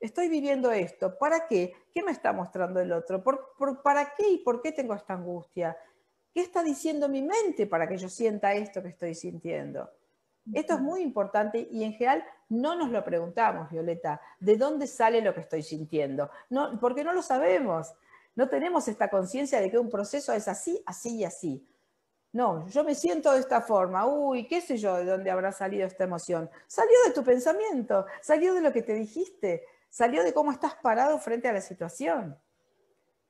[0.00, 1.72] Estoy viviendo esto, ¿para qué?
[1.94, 3.22] ¿Qué me está mostrando el otro?
[3.22, 5.76] ¿Por, para qué y por qué tengo esta angustia?
[6.34, 9.90] ¿Qué está diciendo mi mente para que yo sienta esto que estoy sintiendo?
[10.52, 15.20] Esto es muy importante y en general no nos lo preguntamos, Violeta, ¿de dónde sale
[15.20, 16.30] lo que estoy sintiendo?
[16.50, 17.94] No, porque no lo sabemos.
[18.36, 21.66] No tenemos esta conciencia de que un proceso es así, así y así.
[22.36, 25.86] No, yo me siento de esta forma, uy, qué sé yo de dónde habrá salido
[25.86, 26.50] esta emoción.
[26.66, 31.18] Salió de tu pensamiento, salió de lo que te dijiste, salió de cómo estás parado
[31.18, 32.38] frente a la situación.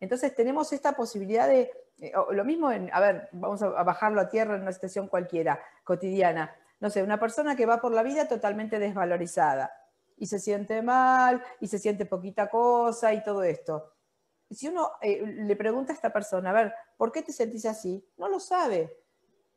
[0.01, 4.29] Entonces tenemos esta posibilidad de, eh, lo mismo en, a ver, vamos a bajarlo a
[4.29, 6.57] tierra en una situación cualquiera, cotidiana.
[6.81, 9.71] No sé, una persona que va por la vida totalmente desvalorizada
[10.17, 13.93] y se siente mal y se siente poquita cosa y todo esto
[14.51, 18.05] si uno eh, le pregunta a esta persona, a ver, ¿por qué te sentís así?
[18.17, 18.97] No lo sabe.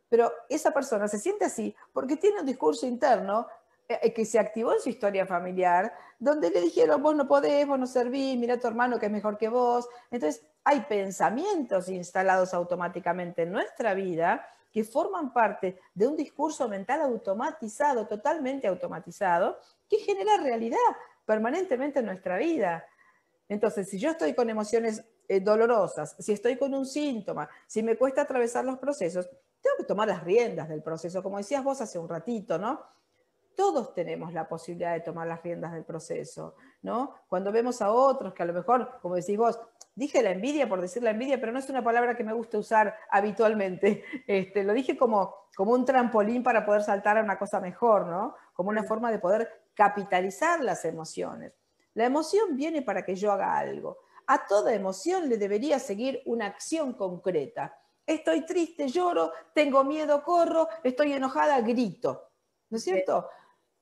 [0.09, 3.47] Pero esa persona se siente así porque tiene un discurso interno
[3.87, 7.67] eh, eh, que se activó en su historia familiar, donde le dijeron, vos no podés,
[7.67, 9.87] vos no servís, mira a tu hermano que es mejor que vos.
[10.11, 17.01] Entonces, hay pensamientos instalados automáticamente en nuestra vida que forman parte de un discurso mental
[17.01, 19.57] automatizado, totalmente automatizado,
[19.89, 20.77] que genera realidad
[21.25, 22.85] permanentemente en nuestra vida.
[23.47, 27.95] Entonces, si yo estoy con emociones eh, dolorosas, si estoy con un síntoma, si me
[27.95, 29.29] cuesta atravesar los procesos,
[29.61, 32.81] tengo que tomar las riendas del proceso, como decías vos hace un ratito, ¿no?
[33.55, 37.13] Todos tenemos la posibilidad de tomar las riendas del proceso, ¿no?
[37.27, 39.59] Cuando vemos a otros que a lo mejor, como decís vos,
[39.93, 42.57] dije la envidia por decir la envidia, pero no es una palabra que me gusta
[42.57, 44.03] usar habitualmente.
[44.25, 48.33] Este, lo dije como, como un trampolín para poder saltar a una cosa mejor, ¿no?
[48.53, 51.53] Como una forma de poder capitalizar las emociones.
[51.93, 53.97] La emoción viene para que yo haga algo.
[54.31, 57.75] A toda emoción le debería seguir una acción concreta.
[58.05, 62.29] Estoy triste, lloro, tengo miedo, corro, estoy enojada, grito.
[62.69, 63.27] ¿No es cierto?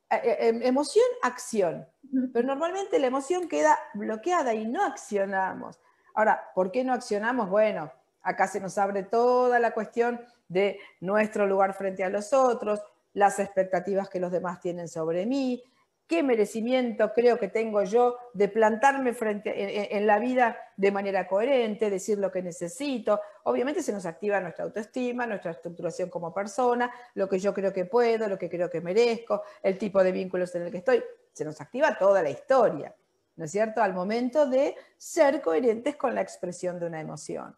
[0.09, 1.85] Eh, eh, em, emoción, acción.
[2.31, 5.81] Pero normalmente la emoción queda bloqueada y no accionamos.
[6.13, 7.49] Ahora, ¿por qué no accionamos?
[7.49, 12.79] Bueno, acá se nos abre toda la cuestión de nuestro lugar frente a los otros,
[13.11, 15.61] las expectativas que los demás tienen sobre mí,
[16.07, 21.89] qué merecimiento creo que tengo yo de plantarme frente en, la vida de manera coherente,
[21.89, 23.19] decir lo que necesito.
[23.43, 27.85] Obviamente se nos activa nuestra autoestima, nuestra estructuración como persona, lo que yo creo que
[27.85, 31.03] puedo, lo que creo que merezco, el tipo de vínculos en el que estoy.
[31.33, 32.95] Se nos activa toda la historia,
[33.35, 33.83] ¿no es cierto?
[33.83, 37.55] Al momento de ser coherentes con la expresión de una emoción.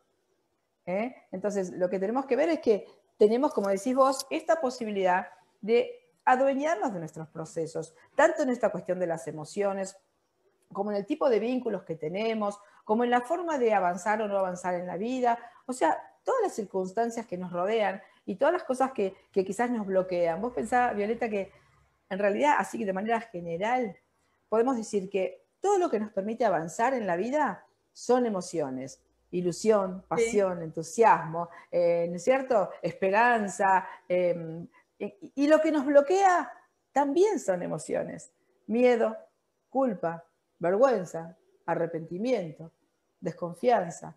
[0.87, 1.15] ¿eh?
[1.31, 2.87] Entonces, lo que tenemos que ver es que
[3.17, 5.27] tenemos, como decís vos, esta posibilidad
[5.61, 5.98] de
[6.31, 9.97] adueñarnos de nuestros procesos, tanto en esta cuestión de las emociones,
[10.71, 14.27] como en el tipo de vínculos que tenemos, como en la forma de avanzar o
[14.27, 18.53] no avanzar en la vida, o sea, todas las circunstancias que nos rodean y todas
[18.53, 20.41] las cosas que, quizás nos bloquean.
[20.41, 21.51] Vos pensás, Violeta, que
[22.09, 23.97] en realidad, así que de manera general,
[24.47, 29.01] podemos decir que todo lo que nos permite avanzar en la vida son emociones.
[29.31, 32.69] Ilusión, pasión, entusiasmo, eh, ¿no es cierto?
[32.81, 34.67] Esperanza, em,
[34.99, 36.51] y lo que nos bloquea
[36.91, 38.31] también son emociones.
[38.67, 39.15] Miedo,
[39.69, 40.25] culpa,
[40.59, 42.71] vergüenza, arrepentimiento,
[43.19, 44.15] desconfianza.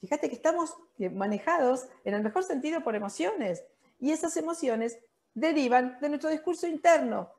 [0.00, 0.74] Fíjate que estamos
[1.12, 3.64] manejados en el mejor sentido por emociones
[4.00, 4.98] y esas emociones
[5.34, 7.30] derivan de nuestro discurso interno.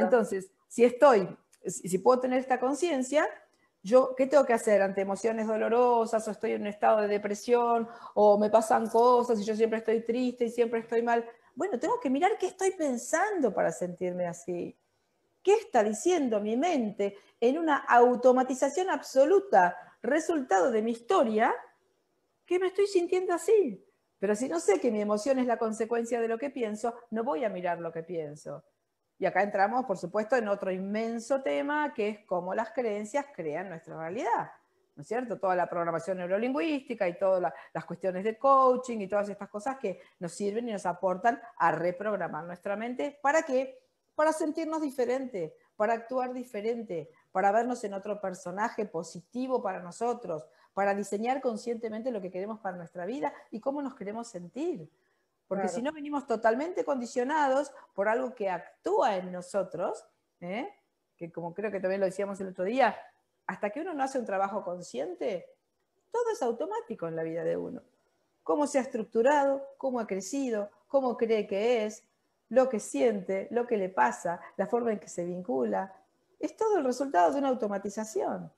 [0.00, 1.28] Entonces, si estoy,
[1.66, 3.26] si puedo tener esta conciencia,
[3.82, 7.86] yo, ¿qué tengo que hacer ante emociones dolorosas o estoy en un estado de depresión
[8.14, 11.24] o me pasan cosas y yo siempre estoy triste y siempre estoy mal?
[11.54, 14.76] Bueno, tengo que mirar qué estoy pensando para sentirme así.
[15.42, 21.54] ¿Qué está diciendo mi mente en una automatización absoluta, resultado de mi historia,
[22.46, 23.84] que me estoy sintiendo así?
[24.18, 27.24] Pero si no sé que mi emoción es la consecuencia de lo que pienso, no
[27.24, 28.64] voy a mirar lo que pienso.
[29.18, 33.68] Y acá entramos, por supuesto, en otro inmenso tema que es cómo las creencias crean
[33.68, 34.50] nuestra realidad.
[34.96, 35.38] ¿No es cierto?
[35.38, 40.00] Toda la programación neurolingüística y todas las cuestiones de coaching y todas estas cosas que
[40.20, 43.18] nos sirven y nos aportan a reprogramar nuestra mente.
[43.20, 43.82] ¿Para qué?
[44.14, 50.94] Para sentirnos diferente, para actuar diferente, para vernos en otro personaje positivo para nosotros, para
[50.94, 54.88] diseñar conscientemente lo que queremos para nuestra vida y cómo nos queremos sentir.
[55.48, 60.04] Porque si no venimos totalmente condicionados por algo que actúa en nosotros,
[60.40, 60.68] ¿eh?
[61.16, 62.96] que como creo que también lo decíamos el otro día,
[63.46, 65.46] hasta que uno no hace un trabajo consciente,
[66.10, 67.82] todo es automático en la vida de uno.
[68.42, 72.04] Cómo se ha estructurado, cómo ha crecido, cómo cree que es,
[72.48, 75.92] lo que siente, lo que le pasa, la forma en que se vincula,
[76.38, 78.52] es todo el resultado de una automatización.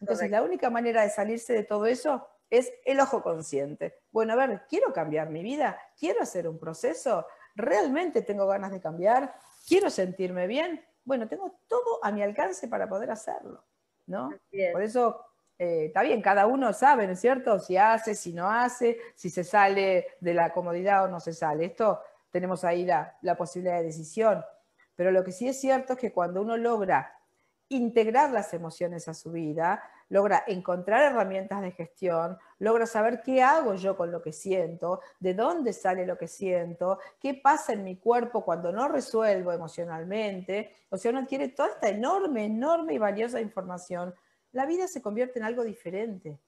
[0.00, 4.00] Entonces, la única manera de salirse de todo eso es el ojo consciente.
[4.10, 8.80] Bueno, a ver, quiero cambiar mi vida, quiero hacer un proceso, realmente tengo ganas de
[8.80, 9.34] cambiar,
[9.66, 10.84] quiero sentirme bien.
[11.04, 13.64] Bueno, tengo todo a mi alcance para poder hacerlo,
[14.06, 14.30] ¿no?
[14.72, 15.24] Por eso
[15.58, 17.58] eh, está bien, cada uno sabe, ¿no es cierto?
[17.58, 21.64] Si hace, si no hace, si se sale de la comodidad o no se sale.
[21.64, 22.00] Esto
[22.30, 24.44] tenemos ahí la, la posibilidad de decisión.
[24.94, 27.12] Pero lo que sí es cierto es que cuando uno logra
[27.68, 33.74] integrar las emociones a su vida, logra encontrar herramientas de gestión, logra saber qué hago
[33.74, 37.96] yo con lo que siento, de dónde sale lo que siento, qué pasa en mi
[37.96, 40.74] cuerpo cuando no resuelvo emocionalmente.
[40.90, 44.14] O sea, uno adquiere toda esta enorme, enorme y valiosa información.
[44.52, 46.38] La vida se convierte en algo diferente,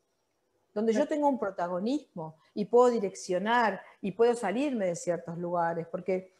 [0.72, 6.32] donde yo tengo un protagonismo y puedo direccionar y puedo salirme de ciertos lugares, porque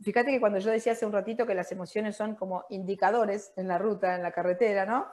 [0.00, 3.68] fíjate que cuando yo decía hace un ratito que las emociones son como indicadores en
[3.68, 5.06] la ruta, en la carretera, ¿no?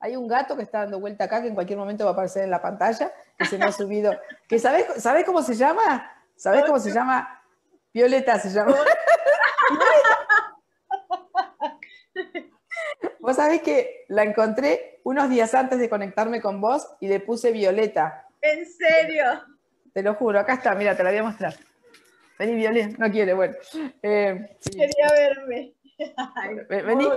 [0.00, 2.44] Hay un gato que está dando vuelta acá que en cualquier momento va a aparecer
[2.44, 4.16] en la pantalla, que se me ha subido.
[4.48, 6.12] Que ¿sabes, ¿Sabés cómo se llama?
[6.36, 7.42] ¿Sabés cómo se llama?
[7.92, 8.76] Violeta se llama.
[13.20, 17.52] Vos sabés que la encontré unos días antes de conectarme con vos y le puse
[17.52, 18.26] Violeta.
[18.40, 19.24] ¿En serio?
[19.92, 21.54] Te lo juro, acá está, mira, te la voy a mostrar.
[22.38, 23.54] Vení, Violeta, no quiere, bueno.
[24.02, 25.74] Eh, Quería verme.
[26.86, 27.08] vení,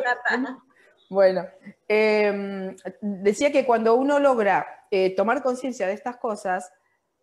[1.12, 1.46] Bueno,
[1.90, 6.72] em, decía que cuando uno logra eh, tomar conciencia de estas cosas,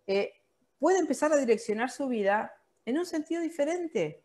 [0.07, 0.35] eh,
[0.79, 4.23] puede empezar a direccionar su vida en un sentido diferente.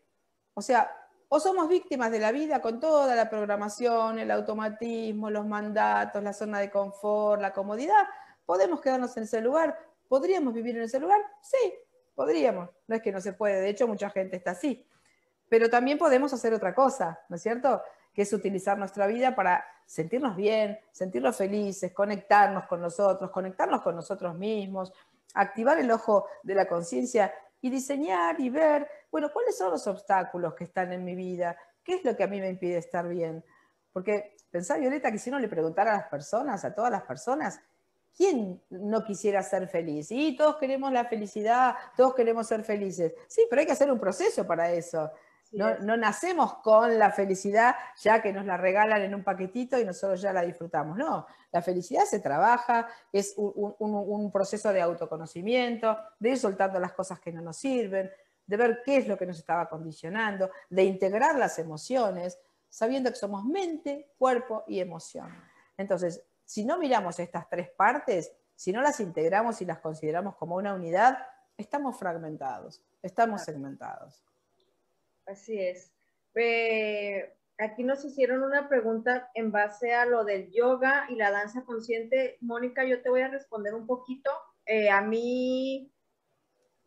[0.52, 0.94] O sea,
[1.30, 6.34] o somos víctimas de la vida con toda la programación, el automatismo, los mandatos, la
[6.34, 8.04] zona de confort, la comodidad,
[8.44, 11.72] podemos quedarnos en ese lugar, podríamos vivir en ese lugar, sí,
[12.14, 14.86] podríamos, no es que no se puede, de hecho mucha gente está así,
[15.48, 17.80] pero también podemos hacer otra cosa, ¿no es cierto?
[18.14, 23.96] Que es utilizar nuestra vida para sentirnos bien, sentirnos felices, conectarnos con nosotros, conectarnos con
[23.96, 24.92] nosotros mismos,
[25.34, 30.54] activar el ojo de la conciencia y diseñar y ver, bueno, cuáles son los obstáculos
[30.54, 33.44] que están en mi vida, qué es lo que a mí me impide estar bien.
[33.92, 37.60] Porque pensá, Violeta, que si uno le preguntara a las personas, a todas las personas,
[38.16, 40.10] ¿quién no quisiera ser feliz?
[40.10, 43.12] Y todos queremos la felicidad, todos queremos ser felices.
[43.26, 45.10] Sí, pero hay que hacer un proceso para eso.
[45.54, 50.20] No, nacemos con la felicidad ya que nos la regalan en un paquetito y nosotros
[50.20, 50.96] ya la disfrutamos.
[50.96, 57.20] No, la felicidad se trabaja, es un, proceso de autoconocimiento, de ir soltando las cosas
[57.20, 58.10] que no nos sirven,
[58.46, 62.38] de ver qué es lo que nos estaba condicionando, de integrar las emociones,
[62.68, 65.28] sabiendo que somos mente, cuerpo y emoción.
[65.76, 70.56] Entonces, si no miramos estas tres partes, si no las integramos y las consideramos como
[70.56, 71.18] una unidad,
[71.56, 74.24] estamos fragmentados, estamos segmentados.
[75.26, 75.92] Así es.
[76.34, 81.64] Eh, aquí nos hicieron una pregunta en base a lo del yoga y la danza
[81.64, 82.36] consciente.
[82.40, 84.30] Mónica, yo te voy a responder un poquito.
[84.66, 85.92] Eh, a mí,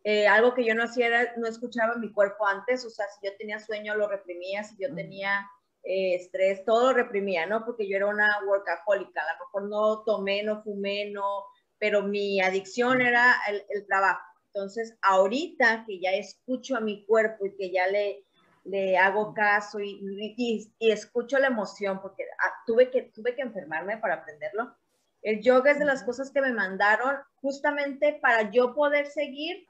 [0.04, 3.26] eh, algo que yo no hacía era, no escuchaba mi cuerpo antes, o sea, si
[3.26, 5.48] yo tenía sueño lo reprimía, si yo tenía
[5.82, 7.64] estrés, todo lo reprimía, ¿no?
[7.64, 11.44] Porque yo era una workahólica, a lo mejor no tomé, no fumé, no,
[11.78, 14.20] pero mi adicción era el, el trabajo.
[14.52, 18.27] Entonces, ahorita que ya escucho a mi cuerpo y que ya le,
[18.68, 19.98] le hago caso y,
[20.36, 24.74] y, escucho la emoción, porque ah, tuve, que, tuve que enfermarme para aprenderlo.
[25.22, 29.66] El yoga es de las cosas que me mandaron justamente para yo poder seguir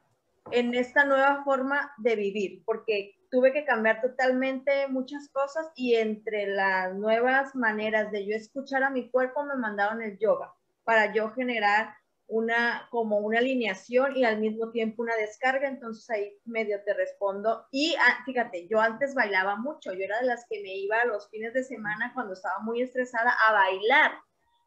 [0.50, 6.46] en esta nueva forma de vivir, porque tuve que cambiar totalmente muchas cosas y entre
[6.46, 11.30] las nuevas maneras de yo escuchar a mi cuerpo me mandaron el yoga para yo
[11.30, 11.94] generar
[12.28, 17.66] una como una alineación y al mismo tiempo una descarga, entonces ahí medio te respondo.
[17.72, 21.28] Y ah, fíjate, yo antes bailaba mucho, yo era de las que me iba los
[21.30, 24.12] fines de semana cuando estaba muy estresada a bailar.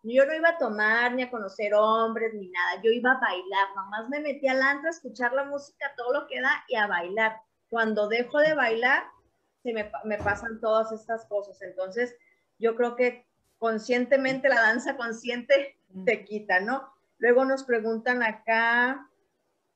[0.03, 3.67] Yo no iba a tomar ni a conocer hombres ni nada, yo iba a bailar,
[3.75, 6.87] nomás me metía al antro a escuchar la música, todo lo que da y a
[6.87, 7.39] bailar.
[7.69, 9.03] Cuando dejo de bailar,
[9.61, 11.61] se me, me pasan todas estas cosas.
[11.61, 12.15] Entonces,
[12.57, 13.27] yo creo que
[13.59, 16.91] conscientemente la danza consciente te quita, ¿no?
[17.21, 19.07] Luego nos preguntan acá,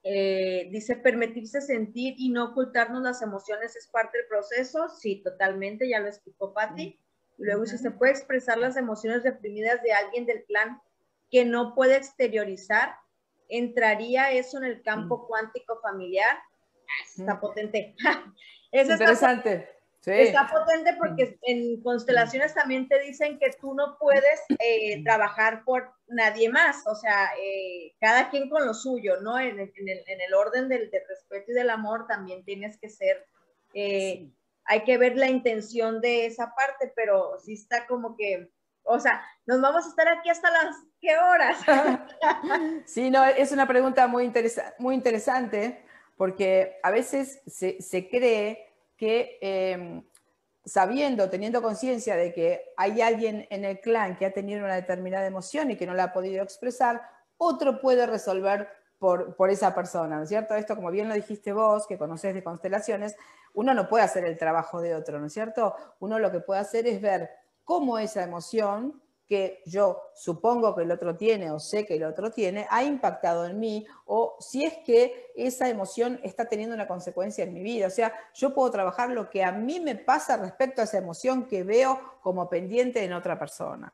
[0.02, 4.90] eh, dice, permitirse sentir y no ocultarnos las emociones es parte del proceso.
[4.90, 7.00] Sí, totalmente, ya lo explicó Patti.
[7.38, 10.82] Luego dice, ¿se puede expresar las emociones reprimidas de alguien del plan
[11.30, 12.96] que no puede exteriorizar?
[13.48, 16.38] ¿Entraría eso en el campo cuántico familiar?
[16.38, 17.96] Ah, está potente.
[18.72, 19.54] es interesante.
[19.54, 19.75] Está
[20.52, 26.50] potente porque en constelaciones también te dicen que tú no puedes eh, trabajar por nadie
[26.50, 29.40] más, o sea, eh, cada quien con lo suyo, ¿no?
[29.40, 33.26] En, el, orden del, respeto y del amor también tienes que ser,
[33.74, 34.30] eh,
[34.66, 38.50] hay que ver la intención de esa parte, pero sí está como que,
[38.84, 41.58] o sea, nos vamos a estar aquí hasta las, ¿qué horas?
[42.86, 44.32] sí, no, es una pregunta muy,
[44.78, 45.84] muy interesante
[46.18, 48.65] porque a veces se, se cree
[48.98, 50.04] que em,
[50.66, 55.26] sabiendo, teniendo conciencia de que hay alguien en el clan que ha tenido una determinada
[55.26, 57.02] emoción y que no la ha podido expresar,
[57.38, 58.68] otro puede resolver
[58.98, 60.56] por, por, esa persona, ¿no es cierto?
[60.56, 63.16] Esto, como bien lo dijiste vos, que conoces de constelaciones,
[63.54, 65.76] uno no puede hacer el trabajo de otro, ¿no es cierto?
[66.00, 67.30] Uno lo que puede hacer es ver
[67.64, 72.32] cómo esa emoción que yo supongo que el otro tiene o sé que el otro
[72.32, 77.44] tiene, ha impactado en mí o si es que esa emoción está teniendo una consecuencia
[77.44, 77.88] en mi vida.
[77.88, 81.46] O sea, yo puedo trabajar lo que a mí me pasa respecto a esa emoción
[81.46, 83.94] que veo como pendiente en otra persona.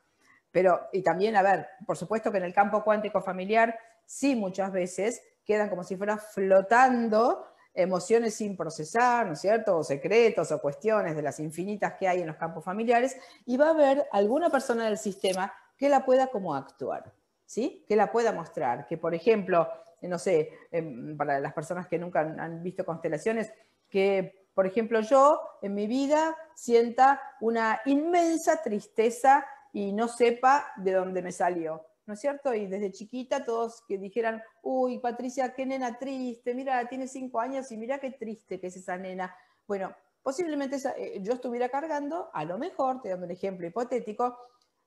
[0.52, 4.72] Pero, y también, a ver, por supuesto que en el campo cuántico familiar, sí muchas
[4.72, 9.78] veces quedan como si fueran flotando emociones sin procesar, ¿no es cierto?
[9.78, 13.68] O secretos o cuestiones de las infinitas que hay en los campos familiares, y va
[13.68, 17.12] a haber alguna persona del sistema que la pueda como actuar,
[17.46, 17.86] ¿sí?
[17.88, 19.68] Que la pueda mostrar, que por ejemplo,
[20.02, 23.52] no sé, em, para las personas que nunca han visto constelaciones,
[23.90, 30.92] que por ejemplo yo en mi vida sienta una inmensa tristeza y no sepa de
[30.94, 32.54] dónde me salió ¿no es cierto?
[32.54, 37.72] Y desde chiquita todos que dijeran, uy, Patricia, qué nena triste, mira, tiene cinco años
[37.72, 39.34] y mira qué triste que es esa nena.
[39.66, 44.38] Bueno, posiblemente eh, yo estuviera cargando, a lo mejor, te dando un ejemplo hipotético,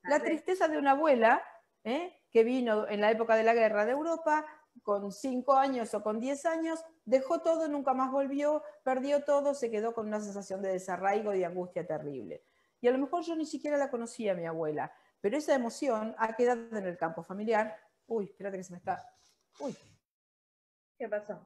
[0.03, 1.41] la tristeza de una abuela
[1.83, 2.15] ¿eh?
[2.29, 4.45] que vino en la época de la guerra de Europa,
[4.83, 9.71] con cinco años o con diez años, dejó todo, nunca más volvió, perdió todo, se
[9.71, 12.43] quedó con una sensación de desarraigo y de angustia terrible.
[12.81, 14.93] Y a lo mejor yo ni siquiera la conocía a mi abuela,
[15.25, 17.75] pero esa emoción ha quedado en el campo familiar.
[18.05, 19.03] Uy, espérate que se me está.
[19.59, 19.75] Uy.
[20.99, 21.43] ¿Qué pasó?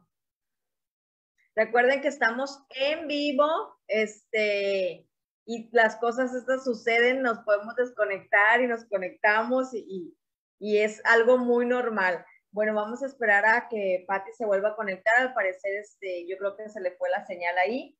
[1.55, 3.47] Recuerden que estamos en vivo,
[3.88, 5.07] este,
[5.45, 10.13] y las cosas estas suceden, nos podemos desconectar y nos conectamos y,
[10.59, 12.25] y es algo muy normal.
[12.51, 15.13] Bueno, vamos a esperar a que Patti se vuelva a conectar.
[15.19, 17.97] Al parecer, este, yo creo que se le fue la señal ahí.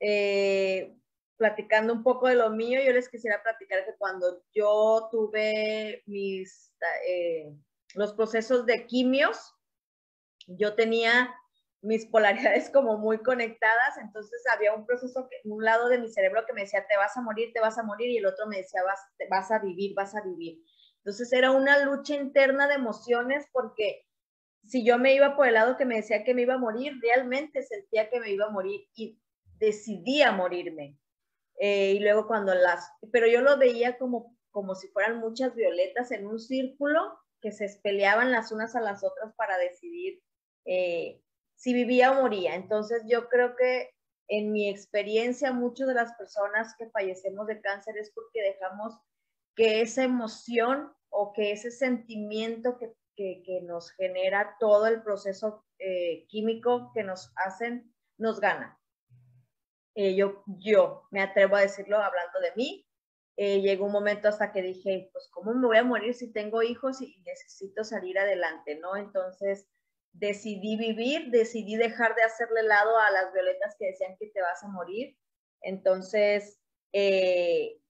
[0.00, 0.96] Eh,
[1.38, 6.74] platicando un poco de lo mío, yo les quisiera platicar que cuando yo tuve mis,
[7.06, 7.54] eh,
[7.94, 9.54] los procesos de quimios,
[10.46, 11.34] yo tenía
[11.80, 16.44] mis polaridades como muy conectadas, entonces había un proceso, que, un lado de mi cerebro
[16.46, 18.58] que me decía, te vas a morir, te vas a morir, y el otro me
[18.58, 20.60] decía, vas, vas a vivir, vas a vivir.
[20.98, 24.04] Entonces era una lucha interna de emociones porque
[24.66, 26.92] si yo me iba por el lado que me decía que me iba a morir,
[27.00, 29.18] realmente sentía que me iba a morir y
[29.58, 30.98] decidía morirme.
[31.60, 36.12] Eh, y luego cuando las, pero yo lo veía como, como si fueran muchas violetas
[36.12, 40.22] en un círculo que se peleaban las unas a las otras para decidir
[40.64, 41.20] eh,
[41.56, 42.54] si vivía o moría.
[42.54, 43.90] Entonces yo creo que
[44.28, 48.94] en mi experiencia, muchas de las personas que fallecemos de cáncer es porque dejamos
[49.56, 56.26] que esa emoción o que ese sentimiento que, que, nos genera todo el proceso eh,
[56.28, 58.77] químico que nos hacen, nos gana.
[60.00, 62.86] Eh, yo, yo me atrevo a decirlo hablando de mí,
[63.36, 66.62] eh, llegó un momento hasta que dije, pues, ¿cómo me voy a morir si tengo
[66.62, 68.94] hijos y necesito salir adelante, no?
[68.94, 69.66] Entonces,
[70.12, 74.62] decidí vivir, decidí dejar de hacerle lado a las violetas que decían que te vas
[74.62, 75.16] a morir.
[75.62, 76.60] Entonces,
[76.92, 77.80] eh,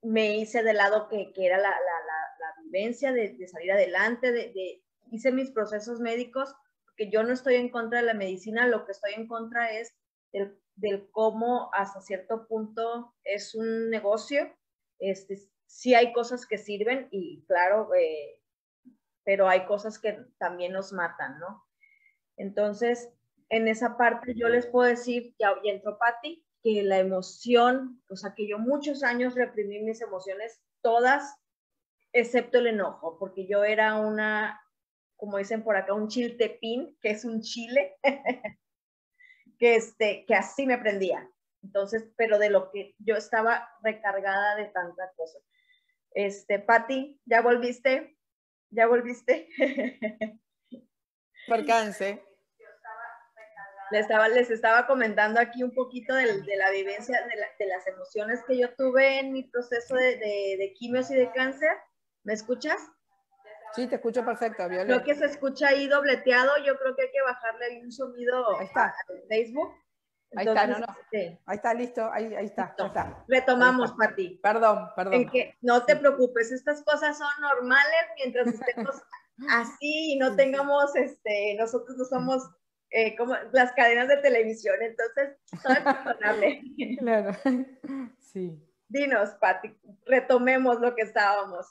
[0.00, 4.32] me hice de lado que, que era la, la, la, vivencia de, de, salir adelante,
[4.32, 6.54] de, de, hice mis procesos médicos
[6.86, 9.92] porque yo no estoy en contra de la medicina, lo que estoy en contra es
[10.32, 14.52] del, del cómo hasta cierto punto es un negocio.
[14.98, 18.40] Este, sí hay cosas que sirven y claro, eh,
[19.24, 21.64] pero hay cosas que también nos matan, ¿no?
[22.36, 23.10] Entonces,
[23.48, 28.16] en esa parte yo les puedo decir, ya, y entró Patti, que la emoción, o
[28.16, 31.36] sea, que yo muchos años reprimí mis emociones, todas,
[32.12, 34.60] excepto el enojo, porque yo era una,
[35.16, 37.96] como dicen por acá, un chiltepín, que es un chile,
[39.58, 41.28] que, este, que así me prendía.
[41.62, 45.38] Entonces, pero de lo que yo estaba recargada de tanta cosa.
[46.10, 48.16] Este, Patti, ¿ya volviste?
[48.70, 49.48] ¿Ya volviste?
[51.48, 52.22] Percance.
[53.90, 57.66] Les estaba, les estaba comentando aquí un poquito de, de la vivencia, de, la, de,
[57.66, 61.70] las emociones que yo tuve en mi proceso de, de, quimios y de cáncer.
[62.24, 62.78] ¿Me escuchas?
[63.74, 64.86] Sí, te escucho perfecto, Violet.
[64.86, 66.52] Creo que se escucha ahí dobleteado.
[66.64, 68.84] Yo creo que hay que bajarle un sonido ahí está.
[68.86, 68.94] a
[69.28, 69.74] Facebook.
[70.36, 70.86] Ahí está, no, no.
[71.10, 71.38] Sí.
[71.46, 73.24] Ahí está, listo, ahí, ahí está, ya está.
[73.28, 74.40] Retomamos, Pati.
[74.42, 75.14] Perdón, perdón.
[75.14, 79.02] En que no te preocupes, estas cosas son normales mientras estemos
[79.50, 82.50] así y no tengamos, este, nosotros no somos
[82.90, 86.62] eh, como las cadenas de televisión, entonces todo es perdonable.
[86.98, 87.32] Claro,
[88.18, 88.60] sí.
[88.88, 91.66] Dinos, Pati, retomemos lo que estábamos.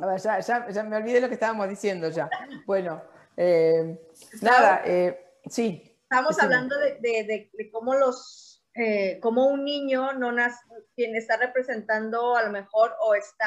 [0.00, 2.28] A ver, ya, ya, ya me olvidé lo que estábamos diciendo ya.
[2.66, 3.02] Bueno,
[3.36, 3.98] eh,
[4.40, 10.32] nada, eh, sí, Estamos hablando de, de, de, cómo los, eh, cómo un niño no
[10.32, 10.58] nace,
[10.96, 13.46] quien está representando a lo mejor o está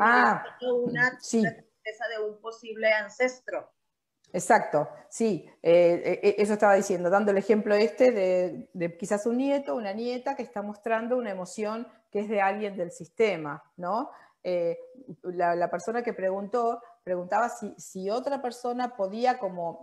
[0.00, 1.38] ah, una, sí.
[1.38, 3.70] una tristeza de un posible ancestro.
[4.32, 9.76] Exacto, sí, eh, eso estaba diciendo, dando el ejemplo este de, de, quizás un nieto,
[9.76, 14.10] una nieta que está mostrando una emoción que es de alguien del sistema, ¿no?
[14.46, 14.78] Eh,
[15.22, 19.80] la, persona que preguntó preguntaba si, otra persona podía, como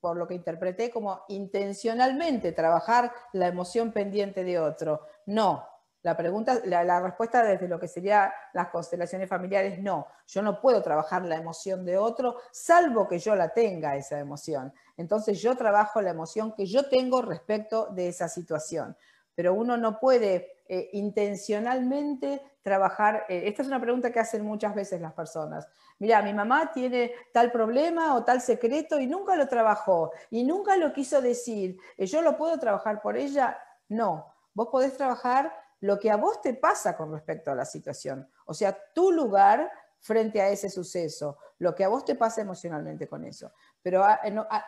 [0.00, 5.02] por lo que interpreté, como intencionalmente trabajar la emoción pendiente de otro.
[5.26, 5.68] No.
[6.02, 10.06] La, pregunta, la, la respuesta desde lo que serían las constelaciones familiares, no.
[10.26, 14.72] Yo no puedo trabajar la emoción de otro, salvo que yo la tenga, esa emoción.
[14.96, 18.96] Entonces yo trabajo la emoción que yo tengo respecto de esa situación.
[19.34, 23.24] Pero uno no puede eh, intencionalmente trabajar?
[23.28, 25.66] Eh, esta es una pregunta que hacen muchas veces las personas.
[25.98, 30.76] Mira, mi mamá tiene tal problema o tal secreto y nunca lo trabajó y nunca
[30.76, 31.78] lo quiso decir.
[31.96, 33.58] Eh, ¿Yo lo puedo trabajar por ella?
[33.88, 34.32] No.
[34.54, 38.28] Vos podés trabajar lo que a vos te pasa con respecto a la situación.
[38.46, 43.08] O sea, tu lugar frente a ese suceso, lo que a vos te pasa emocionalmente
[43.08, 43.52] con eso.
[43.82, 44.14] Pero a,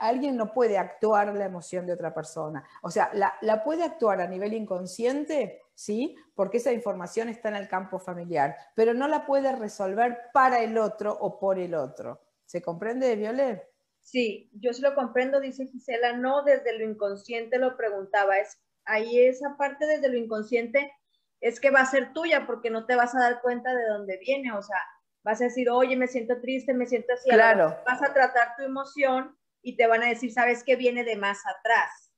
[0.00, 2.64] alguien no puede actuar la emoción de otra persona.
[2.82, 6.14] O sea, la, la puede actuar a nivel inconsciente, ¿sí?
[6.34, 10.76] Porque esa información está en el campo familiar, pero no la puede resolver para el
[10.76, 12.20] otro o por el otro.
[12.44, 13.66] ¿Se comprende, Violet?
[14.02, 19.20] Sí, yo sí lo comprendo, dice Gisela, no desde lo inconsciente lo preguntaba, es ahí
[19.20, 20.92] esa parte desde lo inconsciente
[21.40, 24.18] es que va a ser tuya porque no te vas a dar cuenta de dónde
[24.18, 24.76] viene, o sea,
[25.22, 27.30] vas a decir, oye, me siento triste, me siento así.
[27.30, 27.74] Claro.
[27.86, 31.38] Vas a tratar tu emoción y te van a decir, ¿sabes qué viene de más
[31.46, 32.09] atrás?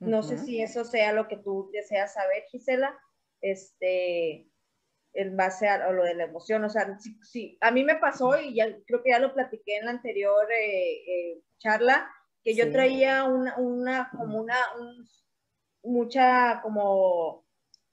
[0.00, 0.28] No uh -huh.
[0.28, 2.98] sé si eso sea lo que tú deseas saber, Gisela,
[3.40, 4.48] este,
[5.12, 6.64] en base a, a lo de la emoción.
[6.64, 9.76] O sea, sí, sí, a mí me pasó y ya creo que ya lo platiqué
[9.76, 12.10] en la anterior eh, eh, charla,
[12.42, 12.72] que yo sí.
[12.72, 15.06] traía una, una, como una, un,
[15.82, 17.44] mucha como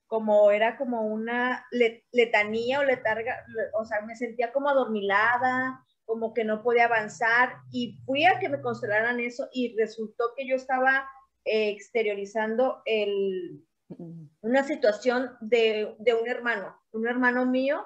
[0.08, 1.68] como era como una
[2.14, 7.99] letanía o letarga, o sea, me sentía como adormilada, como que no podía avanzar y
[8.05, 11.05] fui a que me constelaran eso y resultó que yo estaba
[11.48, 13.66] exteriorizando el,
[14.41, 17.86] una situación de, de, un hermano, un hermano mío,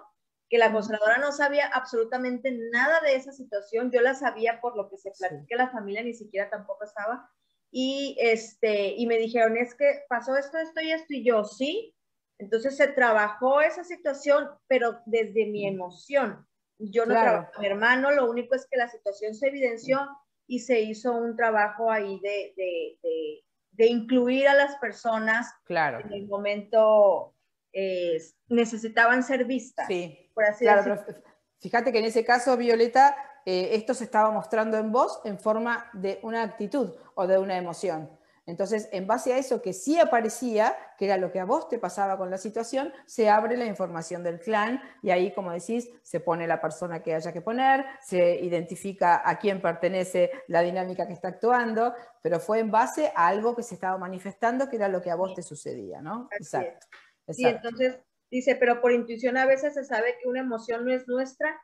[0.49, 4.89] que la consteladora no sabía absolutamente nada de esa situación, yo la sabía por lo
[4.89, 5.55] que se platica, sí.
[5.55, 7.29] la familia ni siquiera tampoco estaba,
[7.71, 11.95] y, este, y me dijeron, es que pasó esto, esto y esto, y yo, sí,
[12.41, 16.47] entonces se trabajó esa situación, pero desde mi emoción.
[16.79, 17.29] Yo no claro.
[17.29, 19.99] trabajé con mi hermano, lo único es que la situación se evidenció
[20.47, 23.43] y se hizo un trabajo ahí de, de, de,
[23.81, 26.01] de incluir a las personas claro.
[26.01, 27.33] en el momento
[27.73, 28.15] eh,
[28.47, 29.87] necesitaban ser vistas.
[29.87, 31.23] Sí, por así claro, decirlo.
[31.59, 35.89] Fíjate que en ese caso, Violeta, eh, esto se estaba mostrando en vos en forma
[35.93, 38.07] de una actitud o de una emoción.
[38.47, 41.77] Entonces, en base a eso que sí aparecía, que era lo que a vos te
[41.77, 46.19] pasaba con la situación, se abre la información del clan y ahí, como decís, se
[46.19, 51.13] pone la persona que haya que poner, se identifica a quién pertenece la dinámica que
[51.13, 55.01] está actuando, pero fue en base a algo que se estaba manifestando, que era lo
[55.01, 56.27] que a vos te sucedía, ¿no?
[56.31, 56.87] Exacto.
[57.27, 57.99] Y entonces
[58.31, 61.61] dice, pero por intuición a veces se sabe que una emoción no es nuestra.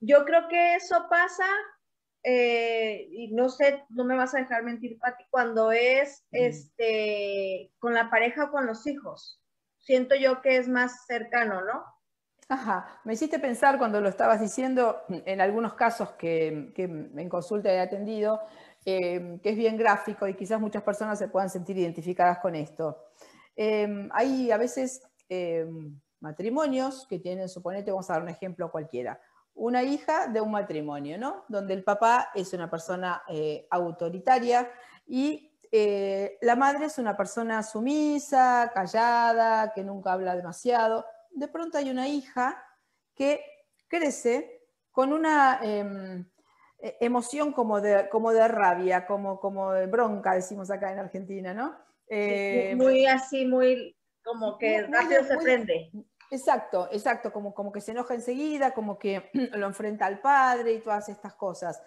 [0.00, 1.46] Yo creo que eso pasa
[2.28, 7.94] eh, y no sé, no me vas a dejar mentir, Pati, cuando es este, con
[7.94, 9.40] la pareja o con los hijos.
[9.78, 11.84] Siento yo que es más cercano, ¿no?
[12.48, 17.72] Ajá, me hiciste pensar cuando lo estabas diciendo en algunos casos que, que en consulta
[17.72, 18.40] he atendido,
[18.84, 23.04] eh, que es bien gráfico y quizás muchas personas se puedan sentir identificadas con esto.
[23.54, 25.00] Eh, hay a veces
[26.18, 29.20] matrimonios que tienen, suponete, vamos a dar un ejemplo cualquiera,
[29.56, 31.44] una hija de un matrimonio, ¿no?
[31.48, 34.70] Donde el papá es una persona eh, autoritaria
[35.06, 41.06] y eh, la madre es una persona sumisa, callada, que nunca habla demasiado.
[41.30, 42.62] De pronto hay una hija
[43.14, 43.40] que
[43.88, 46.26] crece con una em,
[46.78, 51.54] e, emoción como de, como de rabia, como, como de bronca, decimos acá en Argentina,
[51.54, 51.74] ¿no?
[52.76, 55.90] muy así, muy como que rápido se prende.
[56.30, 60.80] Exacto, exacto, como, como que se enoja enseguida, como que lo enfrenta al padre y
[60.80, 61.80] todas estas cosas.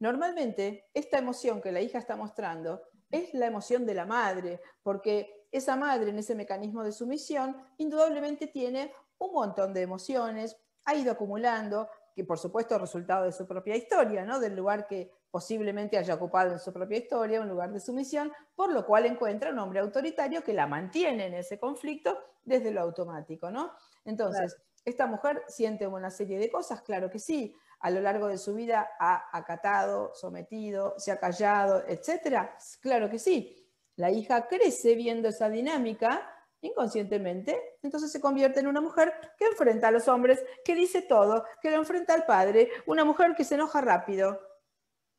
[0.00, 5.46] Normalmente, esta emoción que la hija está mostrando es la emoción de la madre, porque
[5.52, 11.12] esa madre en ese mecanismo de sumisión indudablemente tiene un montón de emociones, ha ido
[11.12, 14.40] acumulando, que por supuesto es resultado de su propia historia, ¿no?
[14.40, 18.70] del lugar que posiblemente haya ocupado en su propia historia, un lugar de sumisión, por
[18.70, 23.50] lo cual encuentra un hombre autoritario que la mantiene en ese conflicto desde lo automático.
[23.50, 23.72] ¿no?
[24.04, 26.82] Entonces, ¿esta mujer siente una serie de cosas?
[26.82, 27.52] Claro que sí.
[27.80, 32.56] A lo largo de su vida ha acatado, sometido, se ha callado, etcétera.
[32.80, 33.68] Claro que sí.
[33.96, 36.30] La hija crece viendo esa dinámica
[36.60, 41.44] inconscientemente, entonces se convierte en una mujer que enfrenta a los hombres, que dice todo,
[41.60, 44.53] que lo enfrenta al padre, una mujer que se enoja rápido.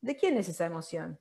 [0.06, 1.18] ¿De quién es esa emoción?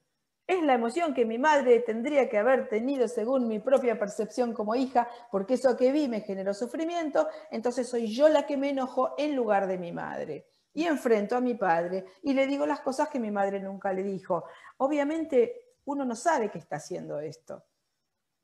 [0.47, 4.75] Es la emoción que mi madre tendría que haber tenido según mi propia percepción como
[4.75, 9.15] hija, porque eso que vi me generó sufrimiento, entonces soy yo la que me enojo
[9.17, 10.47] en lugar de mi madre.
[10.71, 14.03] Y enfrento a mi padre y le digo las cosas que mi madre nunca le
[14.03, 14.45] dijo.
[14.77, 17.65] Obviamente uno no sabe que está haciendo esto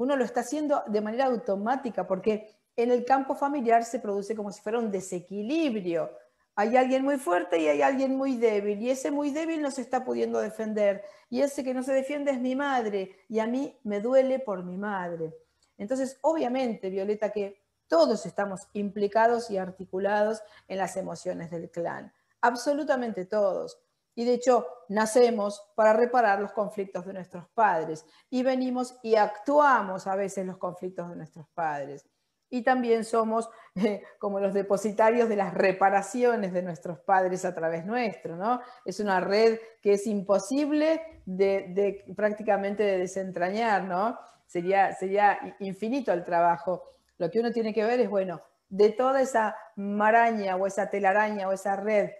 [0.01, 4.51] uno lo está haciendo de manera automática porque en el campo familiar se produce como
[4.51, 6.09] si fuera un desequilibrio.
[6.55, 9.81] Hay alguien muy fuerte y hay alguien muy débil y ese muy débil no se
[9.81, 13.79] está pudiendo defender y ese que no se defiende es mi madre y a mí
[13.83, 15.33] me duele por mi madre.
[15.77, 23.25] Entonces, obviamente, Violeta, que todos estamos implicados y articulados en las emociones del clan, absolutamente
[23.25, 23.79] todos.
[24.13, 30.05] Y de hecho, nacemos para reparar los conflictos de nuestros padres y venimos y actuamos
[30.05, 32.05] a veces los conflictos de nuestros padres.
[32.51, 37.85] Y también somos eh, como los depositarios de las reparaciones de nuestros padres a través
[37.85, 38.61] nuestro, ¿no?
[38.85, 44.19] Es una red que es imposible de, prácticamente de desentrañar, ¿no?
[44.45, 46.83] Sería, sería infinito el trabajo.
[47.17, 51.47] Lo que uno tiene que ver es, bueno, de toda esa maraña o esa telaraña
[51.47, 52.11] o esa red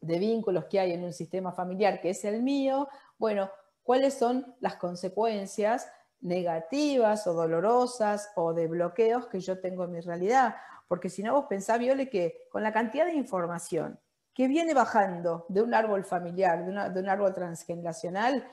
[0.00, 2.88] de vínculos que hay en un sistema familiar que es el mío,
[3.18, 3.50] bueno,
[3.82, 5.90] cuáles son las consecuencias
[6.20, 10.56] negativas o dolorosas o de bloqueos que yo tengo en mi realidad.
[10.88, 13.98] Porque si no, vos pensás, Viole, que con la cantidad de información
[14.34, 18.46] que viene bajando de un árbol familiar, de, de un árbol transgeneracional,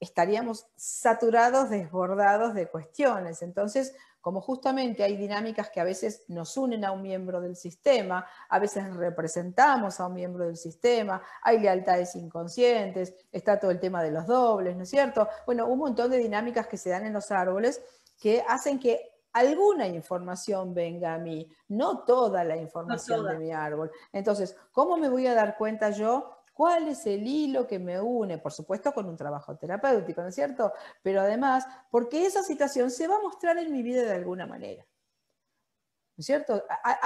[0.00, 3.42] estaríamos saturados, desbordados de cuestiones.
[3.42, 3.94] Entonces,
[4.26, 8.58] como justamente hay dinámicas que a veces nos unen a un miembro del sistema, a
[8.58, 14.10] veces representamos a un miembro del sistema, hay lealtades inconscientes, está todo el tema de
[14.10, 15.28] los dobles, ¿no es cierto?
[15.46, 17.80] Bueno, un montón de dinámicas que se dan en los árboles
[18.20, 23.92] que hacen que alguna información venga a mí, no toda la información de mi árbol.
[24.12, 28.38] Entonces, ¿cómo me voy a dar cuenta yo ¿Cuál es el hilo que me une?
[28.38, 30.72] Por supuesto con un trabajo terapéutico, ¿no es cierto?
[31.02, 34.82] Pero además, porque esa situación se va a mostrar en mi vida de alguna manera.
[34.82, 36.64] ¿No es cierto?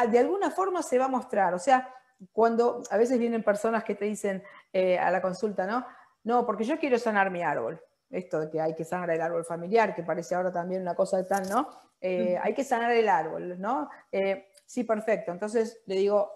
[0.08, 1.52] de alguna forma se va a mostrar.
[1.52, 1.92] O sea,
[2.30, 4.40] cuando a veces vienen personas que te dicen
[4.72, 5.84] eh, a la consulta, ¿no?
[6.22, 7.82] No, porque yo quiero sanar mi árbol.
[8.08, 11.26] Esto de que hay que sanar el árbol familiar, que parece ahora también una cosa
[11.26, 11.68] tal, ¿no?
[12.00, 13.90] Eh, hay que sanar el árbol, ¿no?
[14.12, 15.32] Eh, sí, perfecto.
[15.32, 16.30] Entonces le digo,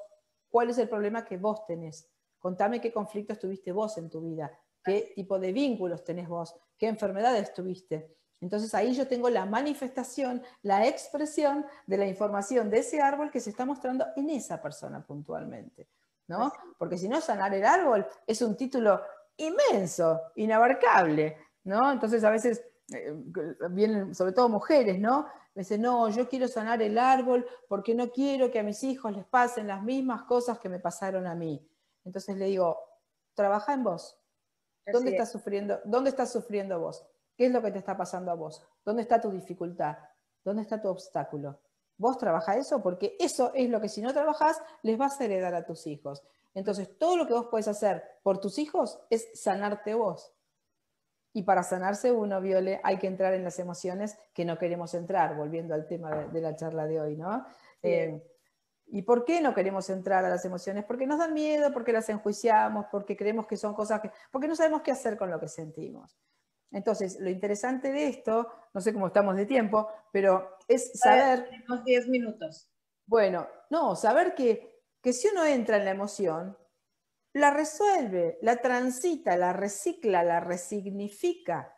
[0.51, 2.11] ¿cuál es el problema que vos tenés?
[2.45, 4.53] Contame qué conflictos tuviste vos en tu vida,
[4.85, 8.19] qué tipo de vínculos tenés vos, qué enfermedades tuviste.
[8.39, 13.41] Entonces ahí yo tengo la manifestación, la expresión de la información de ese árbol que
[13.41, 15.89] se está mostrando en esa persona puntualmente.
[16.29, 16.53] ¿no?
[16.77, 19.01] Porque si no, sanar el árbol es un título
[19.39, 21.39] inmenso, inabarcable.
[21.63, 21.93] ¿no?
[21.93, 23.11] Entonces a veces eh,
[23.71, 25.27] vienen sobre todo mujeres, ¿no?
[25.55, 29.17] Me dicen, no, yo quiero sanar el árbol porque no quiero que a mis hijos
[29.17, 31.67] les pasen las mismas cosas que me pasaron a mí.
[32.05, 32.79] Entonces le digo,
[33.35, 34.19] trabaja en vos.
[34.87, 37.07] ¿Dónde estás, sufriendo, ¿Dónde estás sufriendo vos?
[37.37, 38.63] ¿Qué es lo que te está pasando a vos?
[38.85, 39.97] ¿Dónde está tu dificultad?
[40.45, 41.59] ¿Dónde está tu obstáculo?
[41.97, 45.55] Vos trabaja eso porque eso es lo que si no trabajás les vas a heredar
[45.55, 46.23] a tus hijos.
[46.53, 50.33] Entonces, todo lo que vos podés hacer por tus hijos es sanarte vos.
[51.33, 55.37] Y para sanarse uno, Viole, hay que entrar en las emociones que no queremos entrar,
[55.37, 57.45] volviendo al tema de, la charla de hoy, ¿no?
[57.83, 58.23] Eh,
[58.87, 60.85] ¿Y por qué no queremos entrar a las emociones?
[60.85, 64.11] Porque nos dan miedo, porque las enjuiciamos, porque creemos que son cosas que...
[64.31, 66.17] porque no sabemos qué hacer con lo que sentimos.
[66.71, 71.49] Entonces, lo interesante de esto, no sé cómo estamos de tiempo, pero es saber...
[71.49, 72.71] Tenemos 10 minutos.
[73.07, 76.57] Bueno, no, saber que, que si uno entra en la emoción,
[77.33, 81.77] la resuelve, la transita, la recicla, la resignifica.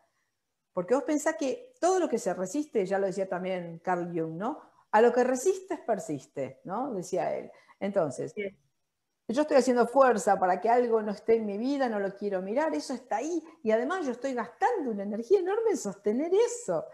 [0.73, 4.37] Porque vos pensás que todo lo que se resiste, ya lo decía también Carl Jung,
[4.37, 4.61] ¿no?
[4.91, 6.93] A lo que resistes persiste, ¿no?
[6.95, 7.51] Decía él.
[7.81, 8.35] Entonces,
[9.29, 12.41] yo estoy haciendo fuerza para que algo no esté en mi vida, no lo quiero
[12.43, 13.43] mirar, eso está ahí.
[13.63, 16.85] Y además yo estoy gastando una energía enorme en sostener eso.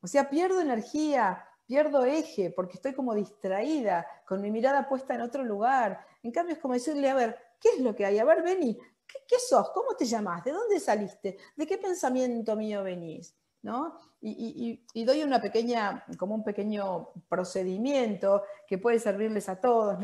[0.00, 5.20] O sea, pierdo energía, pierdo eje, porque estoy como distraída, con mi mirada puesta en
[5.20, 6.04] otro lugar.
[6.22, 8.18] En cambio, es como decirle, a ver, ¿Qué es lo que hay?
[8.18, 8.78] A ver, vení.
[9.06, 9.70] ¿Qué, sos?
[9.70, 10.44] ¿Cómo te llamas?
[10.44, 11.38] ¿De dónde saliste?
[11.56, 13.34] ¿De qué pensamiento mío venís?
[13.62, 13.98] ¿No?
[14.20, 19.98] Y, doy una pequeña, como un pequeño procedimiento que puede servirles a todos.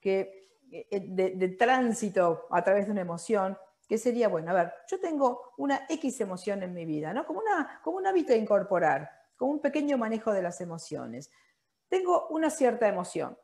[0.00, 5.00] Que, eh, de, tránsito a través de una emoción, que sería, bueno, a ver, yo
[5.00, 7.26] tengo una X emoción en mi vida, ¿no?
[7.26, 11.30] Como, una, como un hábito de incorporar, como un pequeño manejo de las emociones.
[11.88, 13.36] Tengo una cierta emoción.